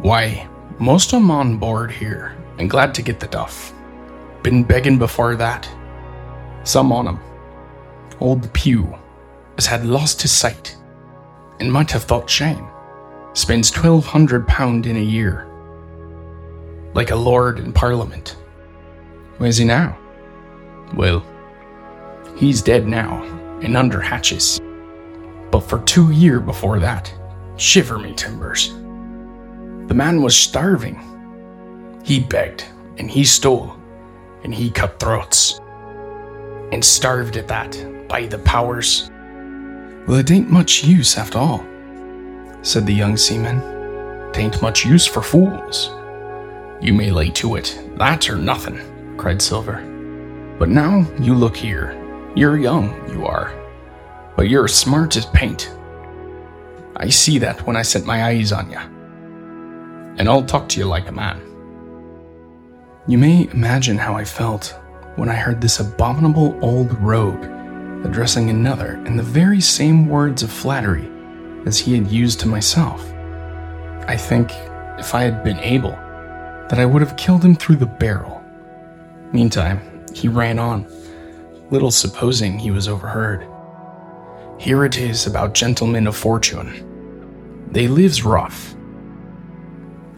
Why, 0.00 0.48
most 0.78 1.12
of 1.12 1.20
'em 1.20 1.30
on 1.30 1.58
board 1.58 1.90
here, 1.90 2.34
and 2.58 2.70
glad 2.70 2.94
to 2.94 3.02
get 3.02 3.20
the 3.20 3.26
duff. 3.26 3.74
Been 4.42 4.64
begging 4.64 4.98
before 4.98 5.36
that. 5.36 5.68
Some 6.64 6.90
on 6.90 7.06
'em. 7.06 7.20
Old 8.18 8.50
Pew 8.54 8.94
has 9.56 9.66
had 9.66 9.84
lost 9.84 10.22
his 10.22 10.32
sight, 10.32 10.74
and 11.60 11.70
might 11.70 11.90
have 11.90 12.04
thought 12.04 12.30
shame. 12.30 12.66
Spends 13.34 13.70
twelve 13.70 14.06
hundred 14.06 14.48
pound 14.48 14.86
in 14.86 14.96
a 14.96 15.10
year, 15.16 15.46
like 16.94 17.10
a 17.10 17.16
lord 17.16 17.58
in 17.58 17.74
Parliament. 17.74 18.36
Where's 19.36 19.58
he 19.58 19.66
now? 19.66 19.98
Well, 20.94 21.22
he's 22.36 22.62
dead 22.62 22.86
now, 22.86 23.22
and 23.66 23.76
under 23.76 24.00
hatches. 24.00 24.60
But 25.50 25.60
for 25.60 25.80
two 25.80 26.12
year 26.12 26.38
before 26.38 26.78
that, 26.78 27.12
shiver 27.56 27.98
me 27.98 28.14
timbers. 28.14 28.68
The 29.88 29.94
man 29.94 30.22
was 30.22 30.36
starving. 30.36 30.96
He 32.04 32.20
begged, 32.20 32.64
and 32.98 33.10
he 33.10 33.24
stole, 33.24 33.76
and 34.44 34.54
he 34.54 34.70
cut 34.70 35.00
throats. 35.00 35.60
And 36.70 36.84
starved 36.84 37.36
at 37.36 37.48
that, 37.48 38.08
by 38.08 38.26
the 38.26 38.38
powers. 38.38 39.10
Well, 40.06 40.18
it 40.18 40.30
ain't 40.30 40.48
much 40.48 40.84
use 40.84 41.18
after 41.18 41.38
all, 41.38 41.66
said 42.62 42.86
the 42.86 42.94
young 42.94 43.16
seaman. 43.16 43.60
Tain't 44.32 44.62
much 44.62 44.86
use 44.86 45.06
for 45.06 45.22
fools. 45.22 45.90
You 46.80 46.94
may 46.94 47.10
lay 47.10 47.30
to 47.30 47.56
it, 47.56 47.80
that 47.96 48.30
or 48.30 48.36
nothing, 48.36 48.78
cried 49.16 49.42
Silver. 49.42 49.82
But 50.56 50.68
now 50.68 51.04
you 51.18 51.34
look 51.34 51.56
here. 51.56 52.05
You're 52.36 52.58
young, 52.58 52.94
you 53.10 53.26
are 53.26 53.66
but 54.36 54.50
you're 54.50 54.68
smart 54.68 55.16
as 55.16 55.26
paint. 55.26 55.72
I 56.96 57.08
see 57.08 57.38
that 57.38 57.66
when 57.66 57.76
I 57.76 57.82
set 57.82 58.04
my 58.04 58.24
eyes 58.24 58.52
on 58.52 58.70
you. 58.70 58.78
And 60.18 60.28
I'll 60.28 60.44
talk 60.44 60.68
to 60.70 60.78
you 60.78 60.86
like 60.86 61.08
a 61.08 61.12
man. 61.12 61.40
You 63.08 63.18
may 63.18 63.48
imagine 63.52 63.96
how 63.96 64.14
I 64.14 64.24
felt 64.24 64.78
when 65.16 65.28
I 65.28 65.34
heard 65.34 65.60
this 65.60 65.80
abominable 65.80 66.58
old 66.62 66.92
rogue 67.00 67.44
addressing 68.04 68.50
another 68.50 68.94
in 69.06 69.16
the 69.16 69.22
very 69.22 69.60
same 69.60 70.06
words 70.08 70.42
of 70.42 70.52
flattery 70.52 71.10
as 71.64 71.78
he 71.78 71.96
had 71.96 72.10
used 72.10 72.40
to 72.40 72.48
myself. 72.48 73.02
I 74.06 74.16
think, 74.16 74.52
if 74.98 75.14
I 75.14 75.22
had 75.22 75.42
been 75.42 75.58
able, 75.58 75.92
that 76.68 76.78
I 76.78 76.86
would 76.86 77.02
have 77.02 77.16
killed 77.16 77.44
him 77.44 77.56
through 77.56 77.76
the 77.76 77.86
barrel. 77.86 78.44
Meantime, 79.32 80.04
he 80.14 80.28
ran 80.28 80.58
on, 80.58 80.86
little 81.70 81.90
supposing 81.90 82.58
he 82.58 82.70
was 82.70 82.88
overheard. 82.88 83.46
Here 84.58 84.84
it 84.84 84.96
is 84.98 85.26
about 85.26 85.54
gentlemen 85.54 86.06
of 86.06 86.16
fortune. 86.16 87.66
They 87.70 87.88
lives 87.88 88.24
rough, 88.24 88.74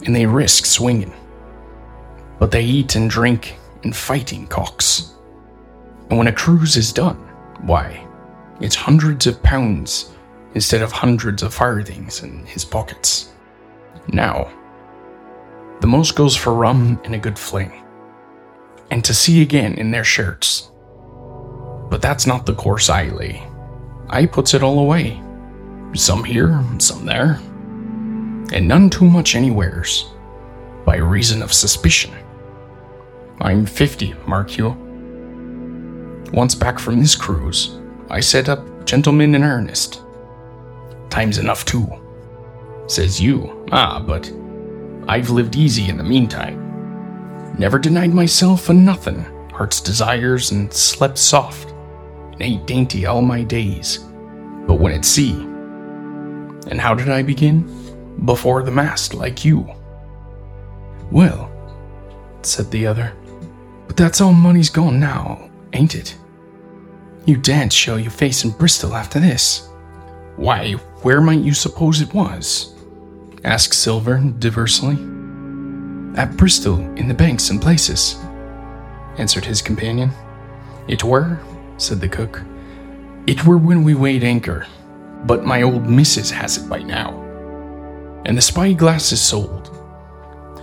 and 0.05 0.15
they 0.15 0.25
risk 0.25 0.65
swinging, 0.65 1.13
but 2.37 2.51
they 2.51 2.63
eat 2.63 2.95
and 2.95 3.09
drink 3.09 3.57
and 3.83 3.95
fighting 3.95 4.47
cocks. 4.47 5.13
And 6.09 6.17
when 6.17 6.27
a 6.27 6.33
cruise 6.33 6.77
is 6.77 6.93
done, 6.93 7.17
why, 7.61 8.07
it's 8.61 8.75
hundreds 8.75 9.27
of 9.27 9.41
pounds 9.43 10.11
instead 10.55 10.81
of 10.81 10.91
hundreds 10.91 11.43
of 11.43 11.53
farthings 11.53 12.23
in 12.23 12.45
his 12.45 12.65
pockets. 12.65 13.33
Now, 14.07 14.51
the 15.81 15.87
most 15.87 16.15
goes 16.15 16.35
for 16.35 16.53
rum 16.53 16.99
and 17.03 17.15
a 17.15 17.19
good 17.19 17.37
fling, 17.37 17.83
and 18.91 19.03
to 19.05 19.13
sea 19.13 19.41
again 19.41 19.75
in 19.75 19.91
their 19.91 20.03
shirts. 20.03 20.68
But 21.89 22.01
that's 22.01 22.27
not 22.27 22.45
the 22.45 22.53
course 22.53 22.89
I 22.89 23.09
lay. 23.09 23.43
I 24.09 24.25
puts 24.25 24.53
it 24.53 24.63
all 24.63 24.79
away. 24.79 25.21
Some 25.93 26.23
here, 26.23 26.63
some 26.77 27.05
there. 27.05 27.39
And 28.51 28.67
none 28.67 28.89
too 28.89 29.05
much 29.05 29.35
anywheres, 29.35 30.11
by 30.85 30.97
reason 30.97 31.41
of 31.41 31.53
suspicion. 31.53 32.13
I'm 33.41 33.65
50, 33.65 34.15
mark 34.27 34.57
you. 34.57 34.69
Once 36.33 36.53
back 36.55 36.77
from 36.77 36.99
this 36.99 37.15
cruise, 37.15 37.79
I 38.09 38.19
set 38.19 38.49
up 38.49 38.85
gentlemen 38.85 39.33
in 39.35 39.43
earnest. 39.43 40.01
Time's 41.09 41.37
enough 41.37 41.65
too. 41.65 41.87
Says 42.87 43.21
you, 43.21 43.65
ah, 43.71 43.99
but 43.99 44.31
I've 45.07 45.29
lived 45.29 45.55
easy 45.55 45.89
in 45.89 45.97
the 45.97 46.03
meantime. 46.03 47.55
Never 47.57 47.79
denied 47.79 48.13
myself 48.13 48.69
a 48.69 48.73
nothing, 48.73 49.25
heart's 49.51 49.81
desires, 49.81 50.51
and 50.51 50.71
slept 50.73 51.17
soft 51.17 51.68
ate 52.39 52.65
dainty 52.65 53.05
all 53.05 53.21
my 53.21 53.43
days, 53.43 53.99
but 54.67 54.75
when 54.75 54.93
at 54.93 55.05
sea. 55.05 55.33
And 56.69 56.79
how 56.79 56.93
did 56.93 57.09
I 57.09 57.21
begin? 57.21 57.67
Before 58.25 58.63
the 58.63 58.71
mast, 58.71 59.13
like 59.13 59.45
you. 59.45 59.67
Well, 61.11 61.51
said 62.41 62.69
the 62.71 62.87
other, 62.87 63.13
but 63.87 63.97
that's 63.97 64.21
all 64.21 64.33
money's 64.33 64.69
gone 64.69 64.99
now, 64.99 65.49
ain't 65.73 65.95
it? 65.95 66.15
You 67.25 67.37
daren't 67.37 67.73
show 67.73 67.95
your 67.95 68.11
face 68.11 68.43
in 68.43 68.51
Bristol 68.51 68.95
after 68.95 69.19
this. 69.19 69.69
Why, 70.35 70.73
where 71.01 71.21
might 71.21 71.41
you 71.41 71.53
suppose 71.53 72.01
it 72.01 72.13
was? 72.13 72.73
asked 73.43 73.73
Silver 73.73 74.17
diversely. 74.39 74.95
At 76.15 76.35
Bristol, 76.37 76.79
in 76.95 77.07
the 77.07 77.13
banks 77.13 77.49
and 77.49 77.61
places, 77.61 78.17
answered 79.17 79.45
his 79.45 79.61
companion. 79.61 80.11
It 80.87 81.03
were, 81.03 81.39
said 81.81 81.99
the 81.99 82.09
cook. 82.09 82.41
It 83.27 83.45
were 83.45 83.57
when 83.57 83.83
we 83.83 83.93
weighed 83.93 84.23
anchor, 84.23 84.65
but 85.25 85.45
my 85.45 85.61
old 85.61 85.87
missus 85.87 86.31
has 86.31 86.57
it 86.57 86.69
by 86.69 86.79
now. 86.79 87.11
And 88.25 88.37
the 88.37 88.41
spyglass 88.41 89.11
is 89.11 89.21
sold, 89.21 89.69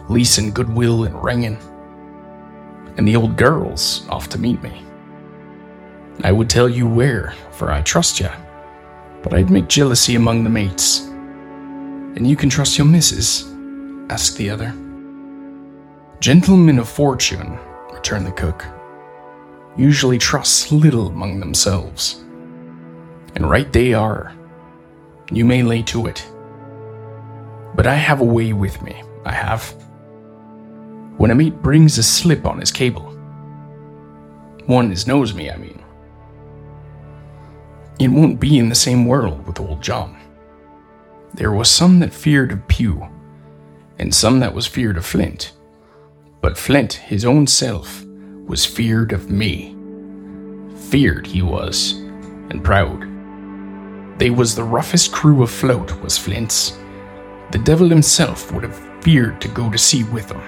leasing 0.08 0.52
goodwill 0.52 1.04
and 1.04 1.23
ringing, 1.23 1.58
and 2.96 3.06
the 3.06 3.16
old 3.16 3.37
girl's 3.37 4.06
off 4.08 4.28
to 4.30 4.38
meet 4.38 4.62
me. 4.62 4.82
I 6.23 6.32
would 6.32 6.49
tell 6.49 6.68
you 6.68 6.87
where, 6.87 7.35
for 7.50 7.70
I 7.70 7.82
trust 7.82 8.20
you, 8.20 8.30
but 9.23 9.35
I'd 9.35 9.50
make 9.50 9.68
jealousy 9.68 10.14
among 10.14 10.44
the 10.44 10.50
mates. 10.50 11.00
And 11.00 12.26
you 12.26 12.37
can 12.37 12.49
trust 12.49 12.78
your 12.78 12.87
missus? 12.87 13.52
asked 14.08 14.37
the 14.38 14.50
other. 14.50 14.75
Gentlemen 16.20 16.78
of 16.78 16.88
fortune, 16.88 17.58
returned 17.92 18.26
the 18.26 18.32
cook 18.32 18.64
usually 19.76 20.18
trust 20.18 20.73
little 20.73 21.09
among 21.09 21.40
themselves. 21.40 22.25
And 23.35 23.49
right 23.49 23.73
they 23.73 23.92
are. 23.95 24.35
You 25.30 25.45
may 25.45 25.62
lay 25.62 25.83
to 25.85 26.06
it. 26.06 26.26
But 27.75 27.87
I 27.87 27.95
have 27.95 28.21
a 28.21 28.25
way 28.25 28.52
with 28.52 28.80
me, 28.83 29.02
I 29.25 29.33
have. 29.33 29.75
When 31.18 31.30
a 31.30 31.35
mate 31.35 31.61
brings 31.62 31.99
a 31.99 32.02
slip 32.02 32.47
on 32.47 32.61
his 32.61 32.71
cable, 32.71 33.12
one 34.66 34.90
as 34.90 35.06
knows 35.06 35.35
me, 35.35 35.50
I 35.50 35.56
mean, 35.56 35.83
it 37.99 38.09
won't 38.09 38.40
be 38.40 38.59
in 38.59 38.68
the 38.68 38.75
same 38.75 39.06
world 39.06 39.47
with 39.47 39.61
old 39.61 39.83
John. 39.83 40.18
There 41.35 41.52
was 41.52 41.71
some 41.71 41.99
that 42.00 42.14
feared 42.14 42.52
of 42.52 42.66
Pew, 42.68 43.06
and 43.99 44.14
some 44.14 44.40
that 44.40 44.54
was 44.54 44.66
feared 44.66 44.97
of 44.97 45.04
Flint. 45.04 45.52
But 46.40 46.59
Flint, 46.59 46.95
his 46.95 47.25
own 47.25 47.47
self, 47.47 48.05
was 48.46 48.64
feared 48.64 49.12
of 49.12 49.30
me. 49.30 49.76
Feared 50.88 51.26
he 51.26 51.42
was, 51.42 51.92
and 52.50 52.62
proud. 52.62 53.02
They 54.18 54.30
was 54.30 54.54
the 54.54 54.64
roughest 54.64 55.12
crew 55.12 55.42
afloat, 55.42 56.00
was 56.00 56.16
Flint's. 56.16 56.78
The 57.50 57.58
devil 57.58 57.88
himself 57.88 58.52
would 58.52 58.62
have 58.62 59.04
feared 59.04 59.40
to 59.40 59.48
go 59.48 59.70
to 59.70 59.78
sea 59.78 60.04
with 60.04 60.28
them. 60.28 60.42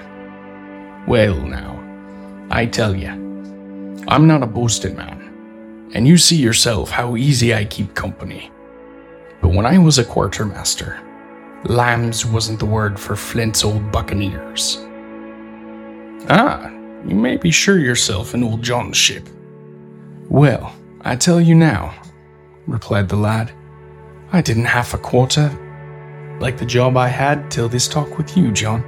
Well, 1.07 1.35
now, 1.35 1.77
I 2.49 2.65
tell 2.65 2.95
you, 2.95 3.09
I'm 4.07 4.27
not 4.27 4.43
a 4.43 4.47
boasting 4.47 4.95
man, 4.95 5.89
and 5.93 6.07
you 6.07 6.17
see 6.17 6.37
yourself 6.37 6.89
how 6.89 7.15
easy 7.15 7.53
I 7.53 7.65
keep 7.65 7.93
company. 7.95 8.51
But 9.41 9.49
when 9.49 9.65
I 9.65 9.77
was 9.77 9.99
a 9.99 10.05
quartermaster, 10.05 10.99
lambs 11.65 12.25
wasn't 12.25 12.59
the 12.59 12.65
word 12.65 12.99
for 12.99 13.15
Flint's 13.15 13.63
old 13.63 13.91
buccaneers. 13.91 14.77
Ah, 16.29 16.71
you 17.07 17.15
may 17.15 17.37
be 17.37 17.51
sure 17.51 17.79
yourself 17.79 18.33
in 18.33 18.43
old 18.43 18.61
John's 18.61 18.97
ship. 18.97 19.27
Well, 20.27 20.75
I 21.01 21.15
tell 21.15 21.39
you 21.39 21.55
now, 21.55 21.93
replied 22.67 23.09
the 23.09 23.15
lad, 23.15 23.51
I 24.31 24.41
didn't 24.41 24.65
half 24.65 24.93
a 24.93 24.97
quarter 24.97 25.49
like 26.39 26.57
the 26.57 26.65
job 26.65 26.95
I 26.97 27.07
had 27.07 27.51
till 27.51 27.67
this 27.67 27.87
talk 27.87 28.17
with 28.17 28.37
you, 28.37 28.51
John. 28.51 28.83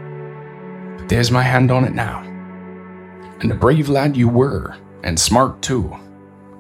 But 0.98 1.10
there's 1.10 1.32
my 1.32 1.44
hand 1.44 1.72
on 1.72 1.84
it 1.84 1.94
now. 1.94 2.22
And 3.42 3.52
a 3.52 3.56
brave 3.56 3.90
lad 3.90 4.16
you 4.16 4.30
were, 4.30 4.78
and 5.04 5.20
smart 5.20 5.62
too, 5.62 5.94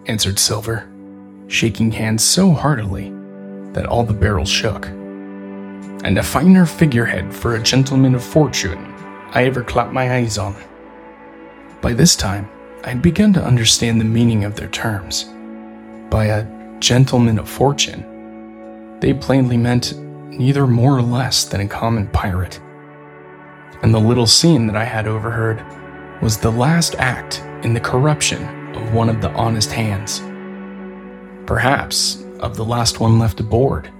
answered 0.07 0.39
Silver, 0.39 0.89
shaking 1.47 1.91
hands 1.91 2.23
so 2.23 2.51
heartily 2.51 3.13
that 3.73 3.85
all 3.85 4.03
the 4.03 4.13
barrels 4.13 4.49
shook. 4.49 4.87
And 4.87 6.17
a 6.17 6.23
finer 6.23 6.65
figurehead 6.65 7.33
for 7.33 7.55
a 7.55 7.63
gentleman 7.63 8.15
of 8.15 8.23
fortune 8.23 8.83
I 9.33 9.45
ever 9.45 9.63
clapped 9.63 9.93
my 9.93 10.15
eyes 10.15 10.37
on. 10.37 10.55
By 11.81 11.93
this 11.93 12.15
time, 12.15 12.47
I'd 12.83 13.01
begun 13.01 13.33
to 13.33 13.43
understand 13.43 13.99
the 13.99 14.05
meaning 14.05 14.43
of 14.43 14.55
their 14.55 14.67
terms. 14.67 15.31
By 16.11 16.25
a 16.25 16.79
gentleman 16.79 17.39
of 17.39 17.49
fortune, 17.49 18.99
they 18.99 19.13
plainly 19.15 19.57
meant 19.57 19.97
neither 19.97 20.67
more 20.67 20.95
or 20.95 21.01
less 21.01 21.43
than 21.43 21.61
a 21.61 21.67
common 21.67 22.07
pirate. 22.09 22.59
And 23.81 23.91
the 23.91 23.99
little 23.99 24.27
scene 24.27 24.67
that 24.67 24.75
I 24.75 24.83
had 24.83 25.07
overheard 25.07 25.65
was 26.21 26.37
the 26.37 26.51
last 26.51 26.93
act 26.99 27.43
in 27.63 27.73
the 27.73 27.79
corruption 27.79 28.75
of 28.75 28.93
one 28.93 29.09
of 29.09 29.19
the 29.19 29.31
honest 29.31 29.71
hands. 29.71 30.19
Perhaps 31.47 32.23
of 32.41 32.55
the 32.55 32.65
last 32.65 32.99
one 32.99 33.17
left 33.17 33.39
aboard, 33.39 33.91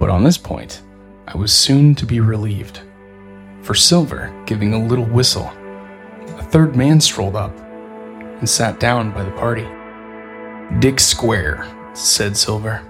but 0.00 0.10
on 0.10 0.24
this 0.24 0.38
point, 0.38 0.82
I 1.28 1.36
was 1.36 1.52
soon 1.52 1.94
to 1.94 2.04
be 2.04 2.18
relieved. 2.18 2.80
For 3.62 3.74
Silver, 3.74 4.34
giving 4.44 4.74
a 4.74 4.84
little 4.84 5.04
whistle, 5.04 5.52
third 6.52 6.76
man 6.76 7.00
strolled 7.00 7.34
up 7.34 7.58
and 7.58 8.46
sat 8.46 8.78
down 8.78 9.10
by 9.10 9.24
the 9.24 9.30
party. 9.30 9.66
Dick 10.80 11.00
Square, 11.00 11.66
said 11.94 12.36
Silver. 12.36 12.86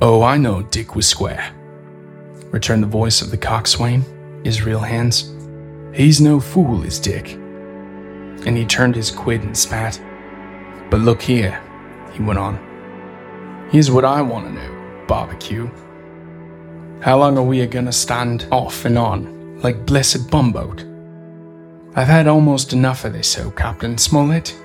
Oh, 0.00 0.22
I 0.22 0.38
know 0.38 0.62
Dick 0.62 0.96
was 0.96 1.06
square, 1.06 1.52
returned 2.50 2.82
the 2.82 2.86
voice 2.86 3.20
of 3.20 3.30
the 3.30 3.36
coxswain, 3.36 4.02
Israel 4.42 4.80
Hands. 4.80 5.34
He's 5.92 6.18
no 6.18 6.40
fool, 6.40 6.82
is 6.82 6.98
Dick. 6.98 7.32
And 7.34 8.56
he 8.56 8.64
turned 8.64 8.96
his 8.96 9.10
quid 9.10 9.42
and 9.42 9.56
spat. 9.56 10.00
But 10.88 11.00
look 11.00 11.20
here, 11.20 11.60
he 12.14 12.22
went 12.22 12.38
on. 12.38 13.68
Here's 13.70 13.90
what 13.90 14.06
I 14.06 14.22
want 14.22 14.46
to 14.46 14.52
know, 14.52 15.04
barbecue. 15.06 15.70
How 17.02 17.18
long 17.18 17.36
are 17.36 17.42
we 17.42 17.60
a 17.60 17.66
gonna 17.66 17.92
stand 17.92 18.48
off 18.50 18.86
and 18.86 18.96
on, 18.96 19.60
like 19.60 19.84
blessed 19.84 20.30
bumboat? 20.30 20.93
I've 21.96 22.08
had 22.08 22.26
almost 22.26 22.72
enough 22.72 23.04
of 23.04 23.12
this, 23.12 23.38
oh 23.38 23.52
Captain 23.52 23.96
Smollett. 23.96 24.56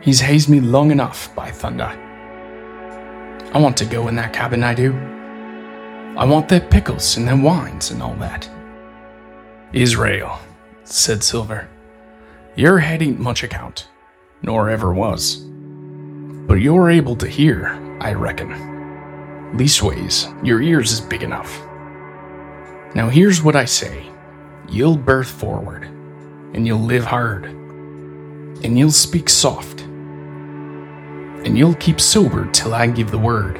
He's 0.00 0.20
hazed 0.20 0.48
me 0.48 0.60
long 0.60 0.92
enough, 0.92 1.34
by 1.34 1.50
thunder. 1.50 1.98
I 3.52 3.58
want 3.58 3.76
to 3.78 3.84
go 3.84 4.06
in 4.06 4.14
that 4.16 4.32
cabin, 4.32 4.62
I 4.62 4.72
do. 4.72 4.92
I 6.16 6.24
want 6.24 6.48
their 6.48 6.60
pickles 6.60 7.16
and 7.16 7.26
their 7.26 7.36
wines 7.36 7.90
and 7.90 8.00
all 8.00 8.14
that. 8.16 8.48
Israel, 9.72 10.38
said 10.84 11.24
Silver, 11.24 11.68
your 12.54 12.78
head 12.78 13.02
ain't 13.02 13.18
much 13.18 13.42
account, 13.42 13.88
nor 14.42 14.70
ever 14.70 14.94
was. 14.94 15.36
But 16.46 16.60
you're 16.60 16.90
able 16.90 17.16
to 17.16 17.26
hear, 17.26 17.66
I 18.00 18.12
reckon. 18.12 18.50
Leastways, 19.56 20.32
your 20.46 20.62
ears 20.62 20.92
is 20.92 21.00
big 21.00 21.22
enough. 21.22 21.60
Now 22.94 23.08
here's 23.08 23.42
what 23.42 23.56
I 23.56 23.64
say. 23.64 24.06
You'll 24.68 24.96
berth 24.96 25.30
forward, 25.30 25.90
and 26.54 26.66
you'll 26.66 26.80
live 26.80 27.04
hard, 27.04 27.44
and 27.44 28.78
you'll 28.78 28.90
speak 28.90 29.28
soft, 29.28 29.80
and 29.82 31.56
you'll 31.58 31.74
keep 31.74 32.00
sober 32.00 32.50
till 32.52 32.74
I 32.74 32.86
give 32.86 33.10
the 33.10 33.18
word. 33.18 33.58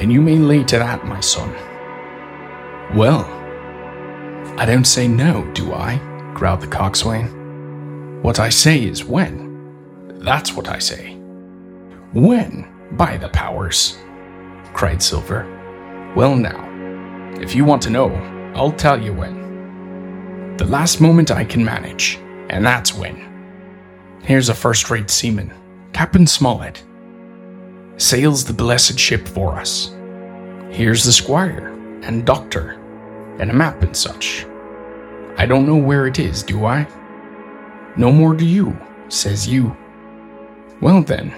And 0.00 0.12
you 0.12 0.20
may 0.20 0.36
lay 0.36 0.64
to 0.64 0.78
that, 0.78 1.04
my 1.04 1.20
son. 1.20 1.52
Well, 2.94 3.24
I 4.58 4.64
don't 4.66 4.86
say 4.86 5.06
no, 5.06 5.44
do 5.52 5.72
I? 5.72 6.00
growled 6.34 6.60
the 6.60 6.66
coxswain. 6.66 8.22
What 8.22 8.38
I 8.38 8.48
say 8.48 8.84
is 8.84 9.04
when. 9.04 9.48
That's 10.20 10.54
what 10.54 10.68
I 10.68 10.78
say. 10.78 11.14
When, 12.12 12.66
by 12.92 13.16
the 13.16 13.28
powers, 13.28 13.98
cried 14.72 15.02
Silver. 15.02 15.46
Well, 16.16 16.34
now, 16.34 16.68
if 17.40 17.54
you 17.54 17.64
want 17.64 17.82
to 17.82 17.90
know, 17.90 18.08
I'll 18.54 18.72
tell 18.72 19.00
you 19.00 19.12
when. 19.12 19.37
The 20.58 20.66
last 20.66 21.00
moment 21.00 21.30
I 21.30 21.44
can 21.44 21.64
manage, 21.64 22.18
and 22.50 22.66
that's 22.66 22.92
when. 22.92 23.28
Here's 24.22 24.48
a 24.48 24.54
first 24.54 24.90
rate 24.90 25.08
seaman 25.08 25.52
Captain 25.92 26.26
Smollett 26.26 26.82
sails 27.96 28.44
the 28.44 28.52
blessed 28.52 28.98
ship 28.98 29.28
for 29.28 29.54
us. 29.54 29.94
Here's 30.68 31.04
the 31.04 31.12
squire 31.12 31.68
and 32.02 32.26
doctor 32.26 32.72
and 33.38 33.52
a 33.52 33.54
map 33.54 33.84
and 33.84 33.96
such. 33.96 34.46
I 35.36 35.46
don't 35.46 35.64
know 35.64 35.76
where 35.76 36.08
it 36.08 36.18
is, 36.18 36.42
do 36.42 36.64
I? 36.64 36.88
No 37.96 38.10
more 38.10 38.34
do 38.34 38.44
you, 38.44 38.76
says 39.08 39.46
you. 39.46 39.76
Well 40.80 41.02
then, 41.02 41.32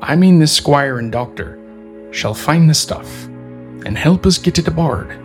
I 0.00 0.14
mean 0.14 0.38
this 0.38 0.52
squire 0.52 1.00
and 1.00 1.10
doctor 1.10 1.58
shall 2.12 2.32
find 2.32 2.70
the 2.70 2.74
stuff 2.74 3.24
and 3.24 3.98
help 3.98 4.24
us 4.24 4.38
get 4.38 4.60
it 4.60 4.68
aboard. 4.68 5.18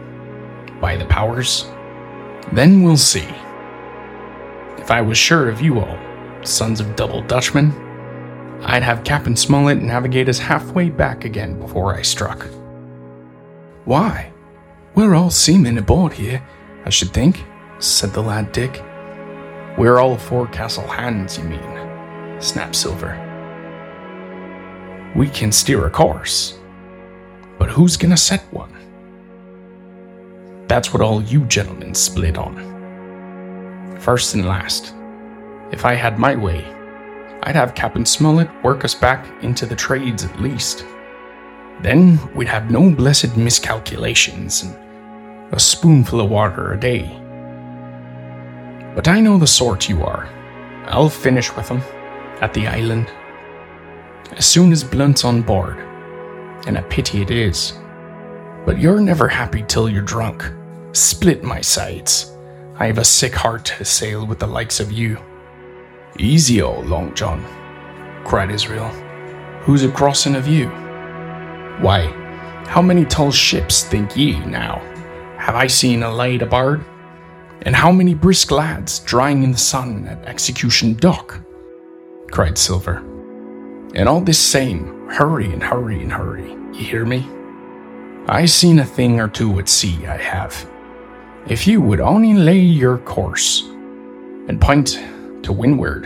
By 0.81 0.97
the 0.97 1.05
powers, 1.05 1.67
then 2.53 2.83
we'll 2.83 2.97
see. 2.97 3.27
If 4.77 4.91
I 4.91 5.01
was 5.01 5.17
sure 5.17 5.49
of 5.49 5.61
you 5.61 5.79
all, 5.79 5.97
sons 6.43 6.79
of 6.79 6.95
double 6.95 7.21
Dutchmen, 7.21 7.71
I'd 8.63 8.83
have 8.83 9.03
Captain 9.03 9.35
Smollett 9.35 9.81
navigate 9.81 10.29
us 10.29 10.39
halfway 10.39 10.89
back 10.89 11.25
again 11.25 11.59
before 11.59 11.95
I 11.95 12.01
struck. 12.01 12.47
Why? 13.85 14.31
We're 14.95 15.15
all 15.15 15.29
seamen 15.29 15.77
aboard 15.77 16.13
here, 16.13 16.41
I 16.85 16.89
should 16.89 17.13
think, 17.13 17.43
said 17.79 18.11
the 18.13 18.21
lad 18.23 18.51
Dick. 18.51 18.83
We're 19.77 19.99
all 19.99 20.17
forecastle 20.17 20.87
hands, 20.87 21.37
you 21.37 21.43
mean, 21.43 22.41
snapped 22.41 22.75
Silver. 22.75 23.23
We 25.15 25.29
can 25.29 25.51
steer 25.51 25.85
a 25.85 25.89
course, 25.89 26.57
but 27.59 27.69
who's 27.69 27.97
gonna 27.97 28.17
set 28.17 28.41
one? 28.51 28.73
That's 30.67 30.93
what 30.93 31.01
all 31.01 31.21
you 31.23 31.45
gentlemen 31.45 31.93
split 31.95 32.37
on. 32.37 33.97
First 33.99 34.35
and 34.35 34.45
last, 34.45 34.93
if 35.71 35.85
I 35.85 35.93
had 35.93 36.19
my 36.19 36.35
way, 36.35 36.65
I'd 37.43 37.55
have 37.55 37.75
Captain 37.75 38.05
Smollett 38.05 38.49
work 38.63 38.83
us 38.83 38.95
back 38.95 39.25
into 39.43 39.65
the 39.65 39.75
trades 39.75 40.23
at 40.23 40.41
least. 40.41 40.85
Then 41.81 42.19
we'd 42.33 42.47
have 42.47 42.71
no 42.71 42.89
blessed 42.89 43.37
miscalculations 43.37 44.63
and 44.63 44.75
a 45.53 45.59
spoonful 45.59 46.21
of 46.21 46.29
water 46.29 46.73
a 46.73 46.79
day. 46.79 47.05
But 48.95 49.07
I 49.07 49.19
know 49.19 49.37
the 49.37 49.47
sort 49.47 49.87
you 49.87 50.03
are. 50.03 50.27
I'll 50.87 51.09
finish 51.09 51.55
with 51.55 51.67
them 51.67 51.81
at 52.41 52.53
the 52.53 52.67
island 52.67 53.09
as 54.35 54.45
soon 54.45 54.71
as 54.71 54.83
Blunt's 54.83 55.23
on 55.23 55.41
board, 55.41 55.77
and 56.67 56.77
a 56.77 56.81
pity 56.83 57.21
it 57.21 57.31
is. 57.31 57.73
But 58.65 58.79
you're 58.79 58.99
never 58.99 59.27
happy 59.27 59.63
till 59.67 59.89
you're 59.89 60.01
drunk. 60.01 60.43
Split 60.93 61.43
my 61.43 61.61
sides. 61.61 62.33
I 62.79 62.87
have 62.87 62.97
a 62.97 63.03
sick 63.03 63.33
heart 63.33 63.65
to 63.65 63.85
sail 63.85 64.25
with 64.25 64.39
the 64.39 64.47
likes 64.47 64.79
of 64.79 64.91
you. 64.91 65.17
Easy, 66.19 66.61
old 66.61 66.87
Long 66.87 67.13
John, 67.13 67.43
cried 68.23 68.51
Israel. 68.51 68.89
Who's 69.61 69.83
a 69.83 69.91
crossing 69.91 70.35
of 70.35 70.47
you? 70.47 70.67
Why, 71.79 72.05
how 72.67 72.81
many 72.81 73.05
tall 73.05 73.31
ships, 73.31 73.83
think 73.83 74.15
ye, 74.15 74.39
now, 74.45 74.79
have 75.37 75.55
I 75.55 75.67
seen 75.67 76.03
a 76.03 76.13
laid 76.13 76.41
aboard? 76.41 76.83
And 77.63 77.75
how 77.75 77.91
many 77.91 78.13
brisk 78.13 78.51
lads 78.51 78.99
drying 78.99 79.43
in 79.43 79.51
the 79.51 79.57
sun 79.57 80.05
at 80.07 80.25
Execution 80.25 80.95
Dock? 80.95 81.39
cried 82.31 82.57
Silver. 82.57 82.97
And 83.95 84.07
all 84.07 84.21
this 84.21 84.39
same, 84.39 85.07
hurry 85.09 85.51
and 85.51 85.63
hurry 85.63 86.01
and 86.01 86.11
hurry, 86.11 86.51
you 86.73 86.85
hear 86.85 87.05
me? 87.05 87.27
I 88.27 88.45
seen 88.45 88.79
a 88.79 88.85
thing 88.85 89.19
or 89.19 89.27
two 89.27 89.57
at 89.59 89.69
sea, 89.69 90.05
I 90.05 90.17
have. 90.17 90.69
If 91.49 91.65
you 91.65 91.79
would 91.81 92.01
only 92.01 92.33
lay 92.33 92.59
your 92.59 92.97
course 92.97 93.61
and 94.47 94.59
point 94.59 94.99
to 95.43 95.53
windward. 95.53 96.05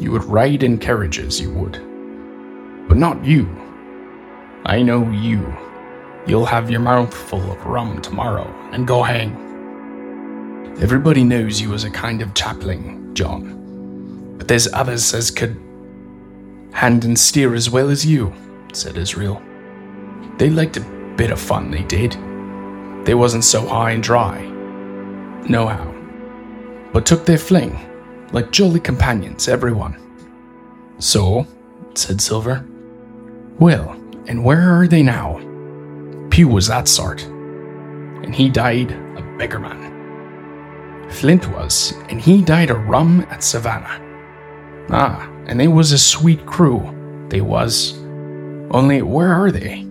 You 0.00 0.10
would 0.10 0.24
ride 0.24 0.62
in 0.62 0.78
carriages, 0.78 1.40
you 1.40 1.52
would. 1.54 1.74
But 2.88 2.96
not 2.96 3.24
you. 3.24 3.48
I 4.64 4.82
know 4.82 5.08
you. 5.10 5.56
You'll 6.26 6.46
have 6.46 6.70
your 6.70 6.80
mouth 6.80 7.14
full 7.14 7.52
of 7.52 7.64
rum 7.66 8.00
tomorrow 8.00 8.48
and 8.72 8.86
go 8.86 9.02
hang. 9.02 9.30
Everybody 10.80 11.24
knows 11.24 11.60
you 11.60 11.74
as 11.74 11.84
a 11.84 11.90
kind 11.90 12.22
of 12.22 12.34
chaplain, 12.34 13.14
John. 13.14 14.36
But 14.38 14.48
there's 14.48 14.72
others 14.72 15.14
as 15.14 15.30
could 15.30 15.60
hand 16.72 17.04
and 17.04 17.18
steer 17.18 17.54
as 17.54 17.70
well 17.70 17.90
as 17.90 18.04
you, 18.04 18.32
said 18.72 18.96
Israel. 18.96 19.40
They 20.38 20.50
liked 20.50 20.76
a 20.78 21.14
bit 21.16 21.30
of 21.30 21.40
fun, 21.40 21.70
they 21.70 21.82
did. 21.82 22.16
They 23.04 23.14
wasn't 23.14 23.44
so 23.44 23.66
high 23.66 23.92
and 23.92 24.02
dry. 24.02 24.42
Nohow. 25.48 25.92
But 26.92 27.06
took 27.06 27.24
their 27.26 27.38
fling, 27.38 27.78
like 28.32 28.52
jolly 28.52 28.80
companions, 28.80 29.48
everyone. 29.48 29.96
So, 30.98 31.46
said 31.94 32.20
Silver. 32.20 32.64
Well, 33.58 33.90
and 34.28 34.44
where 34.44 34.60
are 34.60 34.86
they 34.86 35.02
now? 35.02 35.38
Pew 36.30 36.48
was 36.48 36.68
that 36.68 36.88
sort, 36.88 37.22
and 37.24 38.34
he 38.34 38.48
died 38.48 38.92
a 38.92 39.36
beggar 39.36 39.58
man. 39.58 41.10
Flint 41.10 41.48
was, 41.50 41.92
and 42.08 42.20
he 42.20 42.40
died 42.40 42.70
a 42.70 42.74
rum 42.74 43.26
at 43.30 43.42
Savannah. 43.42 44.00
Ah, 44.90 45.28
and 45.46 45.58
they 45.58 45.68
was 45.68 45.92
a 45.92 45.98
sweet 45.98 46.46
crew, 46.46 47.26
they 47.28 47.40
was. 47.40 47.98
Only 48.70 49.02
where 49.02 49.32
are 49.32 49.50
they? 49.50 49.82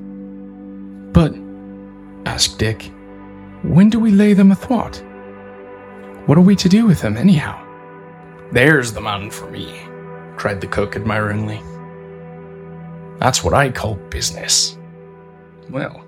But, 1.12 1.36
asked 2.26 2.58
Dick, 2.58 2.90
when 3.64 3.90
do 3.90 4.00
we 4.00 4.12
lay 4.12 4.34
them 4.34 4.52
athwart? 4.52 5.04
What 6.26 6.38
are 6.38 6.42
we 6.42 6.56
to 6.56 6.70
do 6.70 6.86
with 6.86 7.02
them, 7.02 7.18
anyhow? 7.18 7.58
There's 8.52 8.92
the 8.92 9.02
man 9.02 9.30
for 9.32 9.50
me, 9.50 9.82
cried 10.36 10.62
the 10.62 10.68
cook 10.68 10.96
admiringly. 10.96 11.62
That's 13.20 13.44
what 13.44 13.54
I 13.54 13.70
call 13.70 13.96
business. 14.10 14.78
Well, 15.70 16.04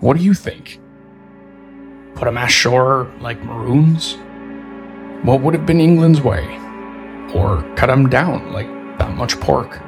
what 0.00 0.16
do 0.16 0.22
you 0.22 0.34
think? 0.34 0.80
Put 2.14 2.28
'em 2.28 2.38
ashore 2.38 3.10
like 3.20 3.42
maroons? 3.44 4.16
What 5.24 5.40
would 5.40 5.54
have 5.54 5.66
been 5.66 5.80
England's 5.80 6.20
way? 6.20 6.46
Or 7.34 7.64
cut 7.76 7.90
'em 7.90 8.08
down 8.08 8.52
like 8.52 8.68
that 8.98 9.16
much 9.16 9.38
pork? 9.40 9.80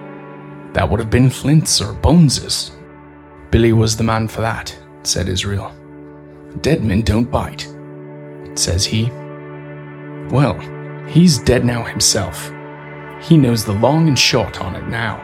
That 0.73 0.89
would 0.89 1.01
have 1.01 1.11
been 1.11 1.31
Flint's 1.31 1.81
or 1.81 1.93
Bones's. 1.93 2.73
Billy 3.51 3.73
was 3.73 3.97
the 3.97 4.05
man 4.05 4.27
for 4.27 4.41
that, 4.41 4.77
said 5.03 5.29
Israel. 5.29 5.73
Dead 6.61 6.85
men 6.85 7.03
don't 7.03 7.31
bite, 7.31 7.69
says 8.55 8.85
he. 8.85 9.11
Well, 10.31 10.59
he's 11.09 11.39
dead 11.39 11.65
now 11.65 11.83
himself. 11.83 12.53
He 13.21 13.37
knows 13.37 13.65
the 13.65 13.73
long 13.73 14.09
and 14.09 14.19
short 14.19 14.61
on 14.61 14.77
it 14.77 14.87
now. 14.89 15.17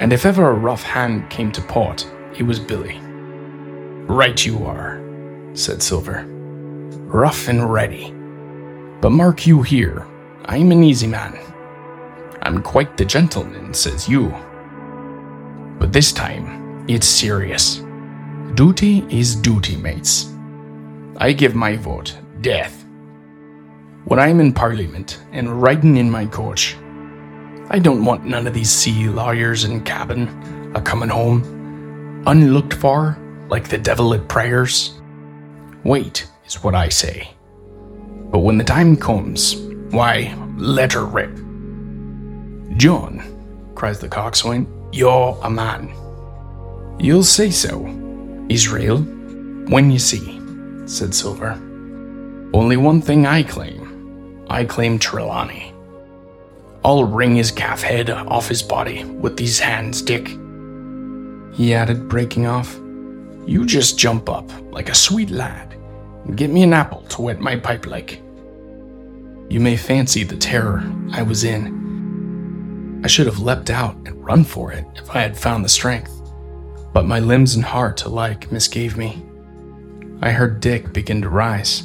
And 0.00 0.12
if 0.12 0.26
ever 0.26 0.50
a 0.50 0.54
rough 0.54 0.82
hand 0.82 1.30
came 1.30 1.52
to 1.52 1.62
port, 1.62 2.10
it 2.36 2.42
was 2.42 2.58
Billy. 2.58 3.00
Right 4.06 4.44
you 4.44 4.64
are, 4.64 5.00
said 5.54 5.82
Silver. 5.82 6.24
Rough 7.06 7.48
and 7.48 7.72
ready. 7.72 8.12
But 9.00 9.10
mark 9.10 9.46
you 9.46 9.62
here, 9.62 10.06
I'm 10.46 10.72
an 10.72 10.82
easy 10.82 11.06
man. 11.06 11.38
I'm 12.42 12.62
quite 12.62 12.96
the 12.96 13.04
gentleman, 13.04 13.74
says 13.74 14.08
you. 14.08 14.34
But 15.78 15.92
this 15.92 16.12
time, 16.12 16.84
it's 16.88 17.06
serious. 17.06 17.82
Duty 18.58 19.06
is 19.08 19.36
duty, 19.36 19.76
mates. 19.76 20.34
I 21.18 21.30
give 21.30 21.54
my 21.54 21.76
vote 21.76 22.18
death. 22.40 22.84
When 24.06 24.18
I'm 24.18 24.40
in 24.40 24.52
Parliament 24.52 25.22
and 25.30 25.62
riding 25.62 25.96
in 25.96 26.10
my 26.10 26.26
coach, 26.26 26.76
I 27.70 27.78
don't 27.78 28.04
want 28.04 28.24
none 28.24 28.48
of 28.48 28.54
these 28.54 28.68
sea 28.68 29.08
lawyers 29.08 29.62
in 29.62 29.84
cabin 29.84 30.72
a 30.74 30.82
coming 30.82 31.08
home, 31.08 32.24
unlooked 32.26 32.74
for 32.74 33.16
like 33.48 33.68
the 33.68 33.78
devil 33.78 34.12
at 34.12 34.26
prayers. 34.26 35.00
Wait, 35.84 36.28
is 36.44 36.60
what 36.60 36.74
I 36.74 36.88
say. 36.88 37.30
But 38.32 38.40
when 38.40 38.58
the 38.58 38.64
time 38.64 38.96
comes, 38.96 39.54
why, 39.92 40.36
let 40.56 40.94
her 40.94 41.06
rip. 41.06 41.32
John, 42.76 43.22
cries 43.76 44.00
the 44.00 44.08
coxswain, 44.08 44.66
you're 44.90 45.38
a 45.44 45.48
man. 45.48 45.94
You'll 46.98 47.22
say 47.22 47.52
so, 47.52 48.07
Israel, 48.48 48.98
when 49.68 49.90
you 49.90 49.98
see, 49.98 50.40
said 50.86 51.14
Silver. 51.14 51.52
Only 52.54 52.78
one 52.78 53.02
thing 53.02 53.26
I 53.26 53.42
claim. 53.42 54.46
I 54.48 54.64
claim 54.64 54.98
Trelawney. 54.98 55.74
I'll 56.82 57.04
wring 57.04 57.36
his 57.36 57.50
calf 57.50 57.82
head 57.82 58.08
off 58.08 58.48
his 58.48 58.62
body 58.62 59.04
with 59.04 59.36
these 59.36 59.58
hands, 59.58 60.00
Dick. 60.00 60.28
He 61.52 61.74
added, 61.74 62.08
breaking 62.08 62.46
off. 62.46 62.74
You 63.46 63.66
just 63.66 63.98
jump 63.98 64.30
up 64.30 64.50
like 64.72 64.88
a 64.88 64.94
sweet 64.94 65.30
lad 65.30 65.74
and 66.24 66.36
get 66.36 66.50
me 66.50 66.62
an 66.62 66.72
apple 66.72 67.02
to 67.02 67.22
wet 67.22 67.40
my 67.40 67.56
pipe 67.56 67.86
like. 67.86 68.22
You 69.50 69.60
may 69.60 69.76
fancy 69.76 70.24
the 70.24 70.36
terror 70.36 70.82
I 71.12 71.22
was 71.22 71.44
in. 71.44 73.00
I 73.04 73.08
should 73.08 73.26
have 73.26 73.40
leapt 73.40 73.68
out 73.70 73.96
and 74.06 74.24
run 74.24 74.44
for 74.44 74.72
it 74.72 74.86
if 74.96 75.10
I 75.10 75.20
had 75.20 75.36
found 75.36 75.64
the 75.64 75.68
strength, 75.68 76.17
but 76.92 77.06
my 77.06 77.20
limbs 77.20 77.54
and 77.54 77.64
heart 77.64 78.04
alike 78.04 78.50
misgave 78.50 78.96
me. 78.96 79.22
I 80.20 80.30
heard 80.30 80.60
Dick 80.60 80.92
begin 80.92 81.22
to 81.22 81.28
rise, 81.28 81.82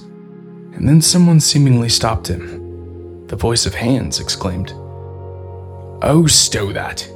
and 0.73 0.87
then 0.87 1.01
someone 1.01 1.39
seemingly 1.39 1.89
stopped 1.89 2.27
him. 2.27 3.27
The 3.27 3.35
voice 3.35 3.65
of 3.65 3.75
Hands 3.75 4.19
exclaimed, 4.19 4.73
Oh, 6.01 6.25
stow 6.27 6.71
that! 6.73 7.07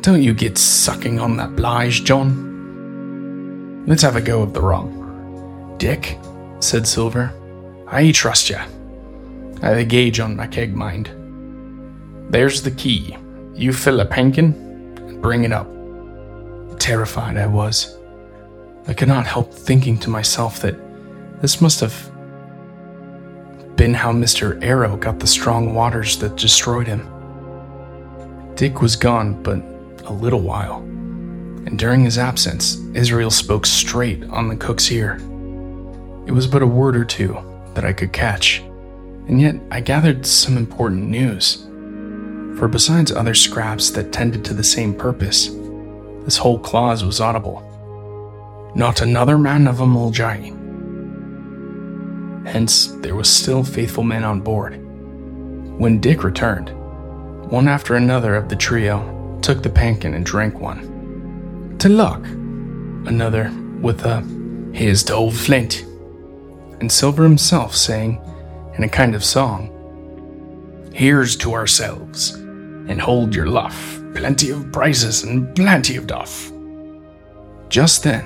Don't 0.00 0.22
you 0.22 0.32
get 0.32 0.56
sucking 0.56 1.18
on 1.18 1.36
that 1.36 1.56
bilge, 1.56 2.04
John. 2.04 3.84
Let's 3.86 4.02
have 4.02 4.16
a 4.16 4.20
go 4.20 4.42
of 4.42 4.54
the 4.54 4.62
rum. 4.62 5.74
Dick, 5.78 6.18
said 6.60 6.86
Silver, 6.86 7.32
I 7.86 8.12
trust 8.12 8.50
ya. 8.50 8.64
I've 9.62 9.78
a 9.78 9.84
gauge 9.84 10.20
on 10.20 10.36
my 10.36 10.46
keg, 10.46 10.74
mind. 10.74 11.10
There's 12.30 12.62
the 12.62 12.70
key. 12.70 13.16
You 13.54 13.72
fill 13.72 14.00
a 14.00 14.06
pankin 14.06 14.54
and 14.98 15.20
bring 15.20 15.44
it 15.44 15.52
up. 15.52 15.68
Terrified 16.78 17.36
I 17.36 17.46
was. 17.46 17.98
I 18.86 18.94
could 18.94 19.08
not 19.08 19.26
help 19.26 19.52
thinking 19.52 19.98
to 19.98 20.10
myself 20.10 20.60
that 20.62 20.76
this 21.40 21.60
must 21.60 21.80
have 21.80 22.10
been 23.76 23.94
how 23.94 24.12
Mr. 24.12 24.62
Arrow 24.62 24.96
got 24.96 25.20
the 25.20 25.26
strong 25.26 25.74
waters 25.74 26.18
that 26.18 26.36
destroyed 26.36 26.86
him. 26.86 27.06
Dick 28.54 28.80
was 28.80 28.96
gone 28.96 29.42
but 29.42 29.58
a 30.06 30.12
little 30.12 30.40
while, 30.40 30.78
and 30.78 31.78
during 31.78 32.04
his 32.04 32.18
absence, 32.18 32.76
Israel 32.94 33.30
spoke 33.30 33.66
straight 33.66 34.24
on 34.24 34.48
the 34.48 34.56
cook's 34.56 34.90
ear. 34.90 35.16
It 36.26 36.32
was 36.32 36.46
but 36.46 36.62
a 36.62 36.66
word 36.66 36.96
or 36.96 37.04
two 37.04 37.36
that 37.74 37.84
I 37.84 37.92
could 37.92 38.12
catch 38.12 38.62
and 39.28 39.40
yet 39.40 39.56
I 39.70 39.80
gathered 39.80 40.26
some 40.26 40.56
important 40.56 41.06
news. 41.06 41.66
For 42.58 42.66
besides 42.66 43.12
other 43.12 43.34
scraps 43.34 43.90
that 43.90 44.12
tended 44.12 44.44
to 44.46 44.54
the 44.54 44.64
same 44.64 44.94
purpose, 44.94 45.48
this 46.28 46.36
whole 46.36 46.58
clause 46.58 47.02
was 47.02 47.22
audible. 47.22 47.62
Not 48.74 49.00
another 49.00 49.38
man 49.38 49.66
of 49.66 49.80
a 49.80 49.86
Mulgai. 49.86 50.54
Hence, 52.46 52.88
there 53.00 53.14
was 53.14 53.30
still 53.30 53.64
faithful 53.64 54.04
men 54.04 54.24
on 54.24 54.42
board. 54.42 54.76
When 55.78 56.00
Dick 56.00 56.24
returned, 56.24 56.68
one 57.50 57.66
after 57.66 57.94
another 57.94 58.34
of 58.34 58.50
the 58.50 58.56
trio 58.56 59.38
took 59.40 59.62
the 59.62 59.70
pankin 59.70 60.12
and 60.12 60.26
drank 60.26 60.60
one. 60.60 61.78
To 61.78 61.88
luck, 61.88 62.22
another 62.26 63.50
with 63.80 64.04
a 64.04 64.20
here's 64.74 65.04
to 65.04 65.14
old 65.14 65.34
Flint, 65.34 65.86
and 66.78 66.92
Silver 66.92 67.22
himself 67.22 67.74
saying, 67.74 68.20
in 68.76 68.84
a 68.84 68.88
kind 68.90 69.14
of 69.14 69.24
song. 69.24 69.70
Here's 70.92 71.36
to 71.36 71.54
ourselves, 71.54 72.36
and 72.88 73.00
hold 73.00 73.34
your 73.34 73.46
luff, 73.46 74.00
plenty 74.14 74.50
of 74.50 74.72
prizes 74.72 75.22
and 75.22 75.54
plenty 75.54 75.96
of 75.96 76.06
duff. 76.06 76.50
Just 77.68 78.02
then, 78.02 78.24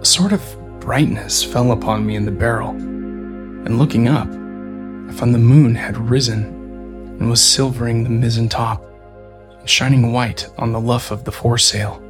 a 0.00 0.04
sort 0.04 0.32
of 0.32 0.42
brightness 0.80 1.42
fell 1.42 1.72
upon 1.72 2.04
me 2.04 2.16
in 2.16 2.24
the 2.24 2.30
barrel, 2.30 2.70
and 2.70 3.78
looking 3.78 4.08
up, 4.08 4.28
I 4.28 5.12
found 5.16 5.34
the 5.34 5.38
moon 5.38 5.74
had 5.74 5.96
risen 5.96 6.44
and 7.18 7.30
was 7.30 7.42
silvering 7.42 8.04
the 8.04 8.10
mizzen 8.10 8.50
top 8.50 8.84
and 9.58 9.68
shining 9.68 10.12
white 10.12 10.48
on 10.58 10.72
the 10.72 10.80
luff 10.80 11.10
of 11.10 11.24
the 11.24 11.32
foresail. 11.32 12.02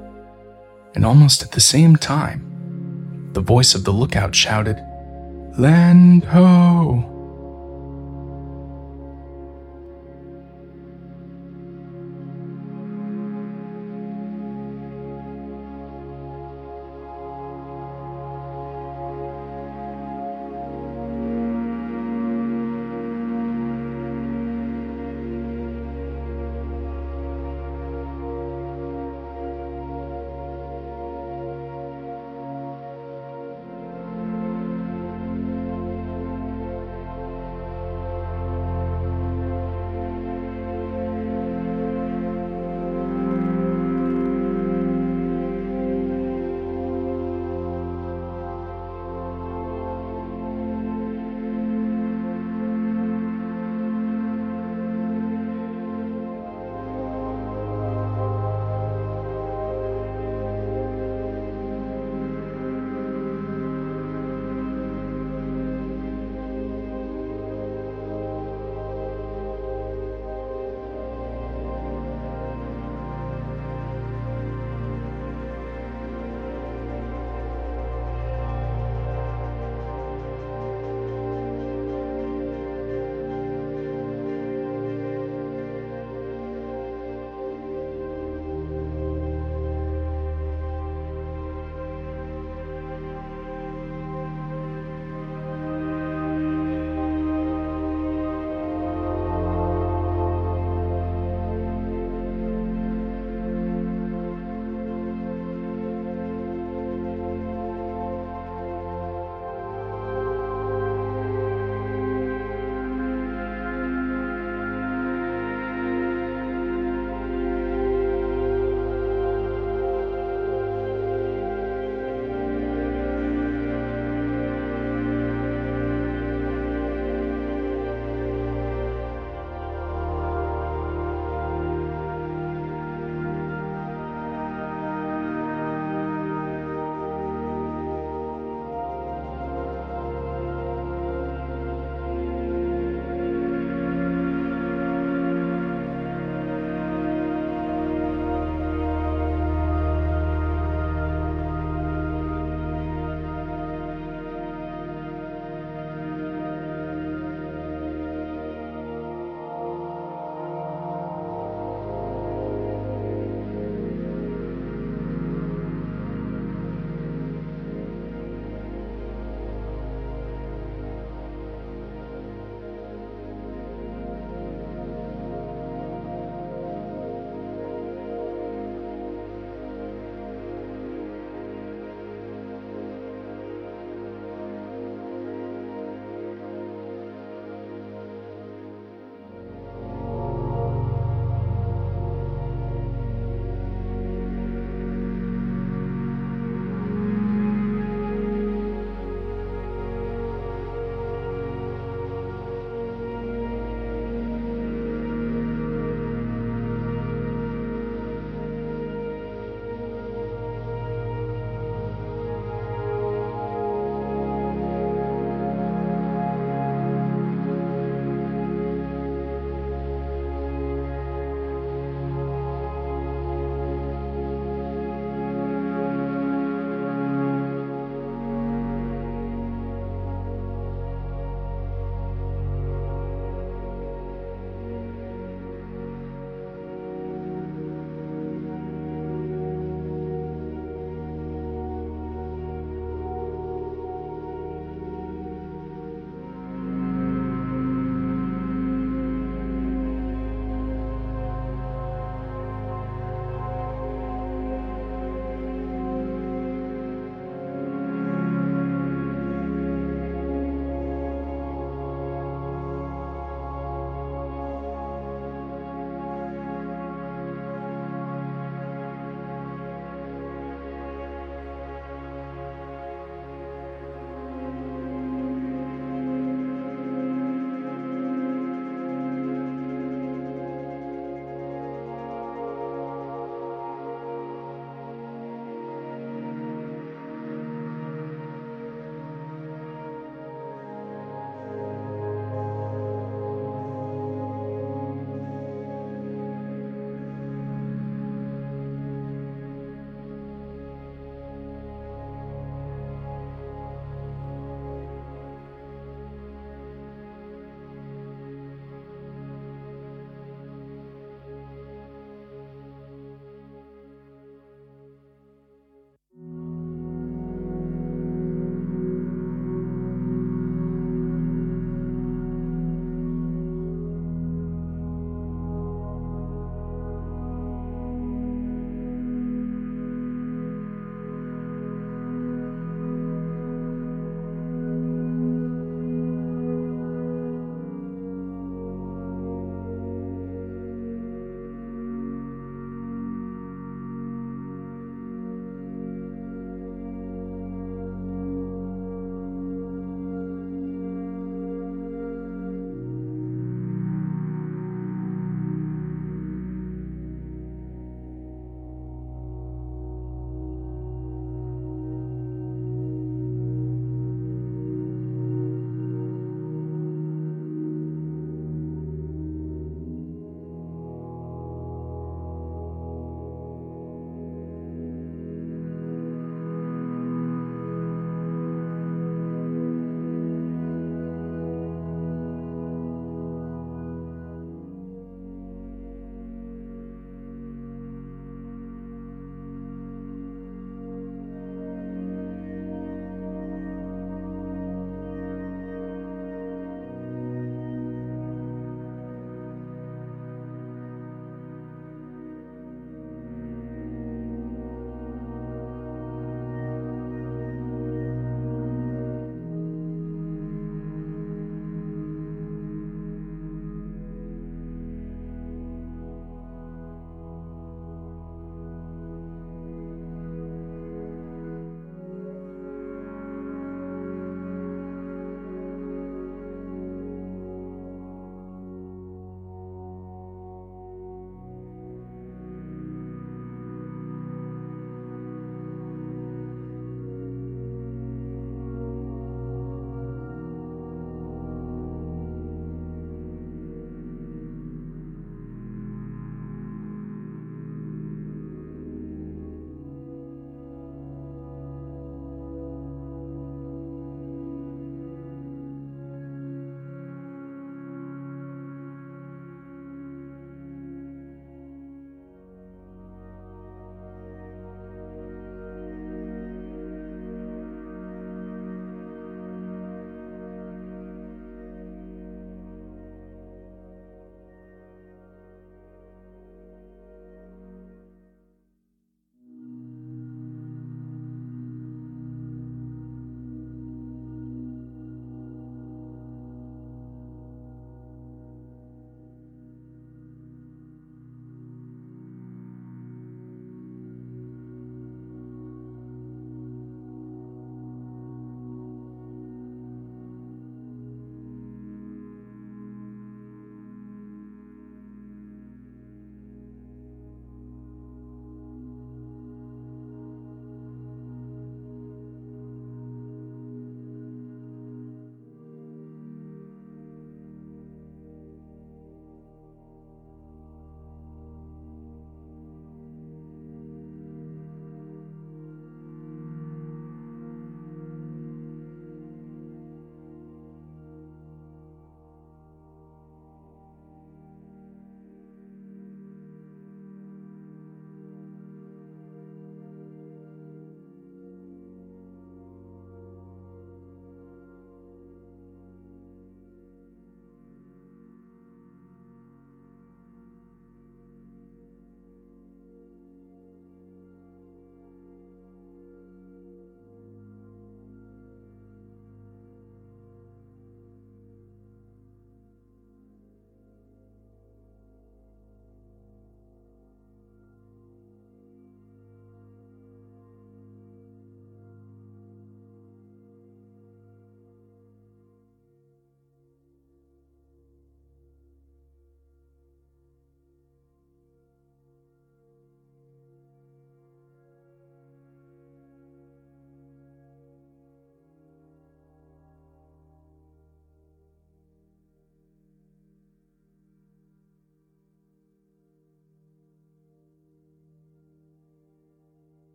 And 0.94 1.04
almost 1.04 1.42
at 1.42 1.52
the 1.52 1.61
same 1.61 1.96
time, 1.96 3.30
the 3.33 3.40
voice 3.40 3.74
of 3.74 3.85
the 3.85 3.92
lookout 3.92 4.35
shouted, 4.35 4.83
Land 5.57 6.24
ho! 6.24 7.13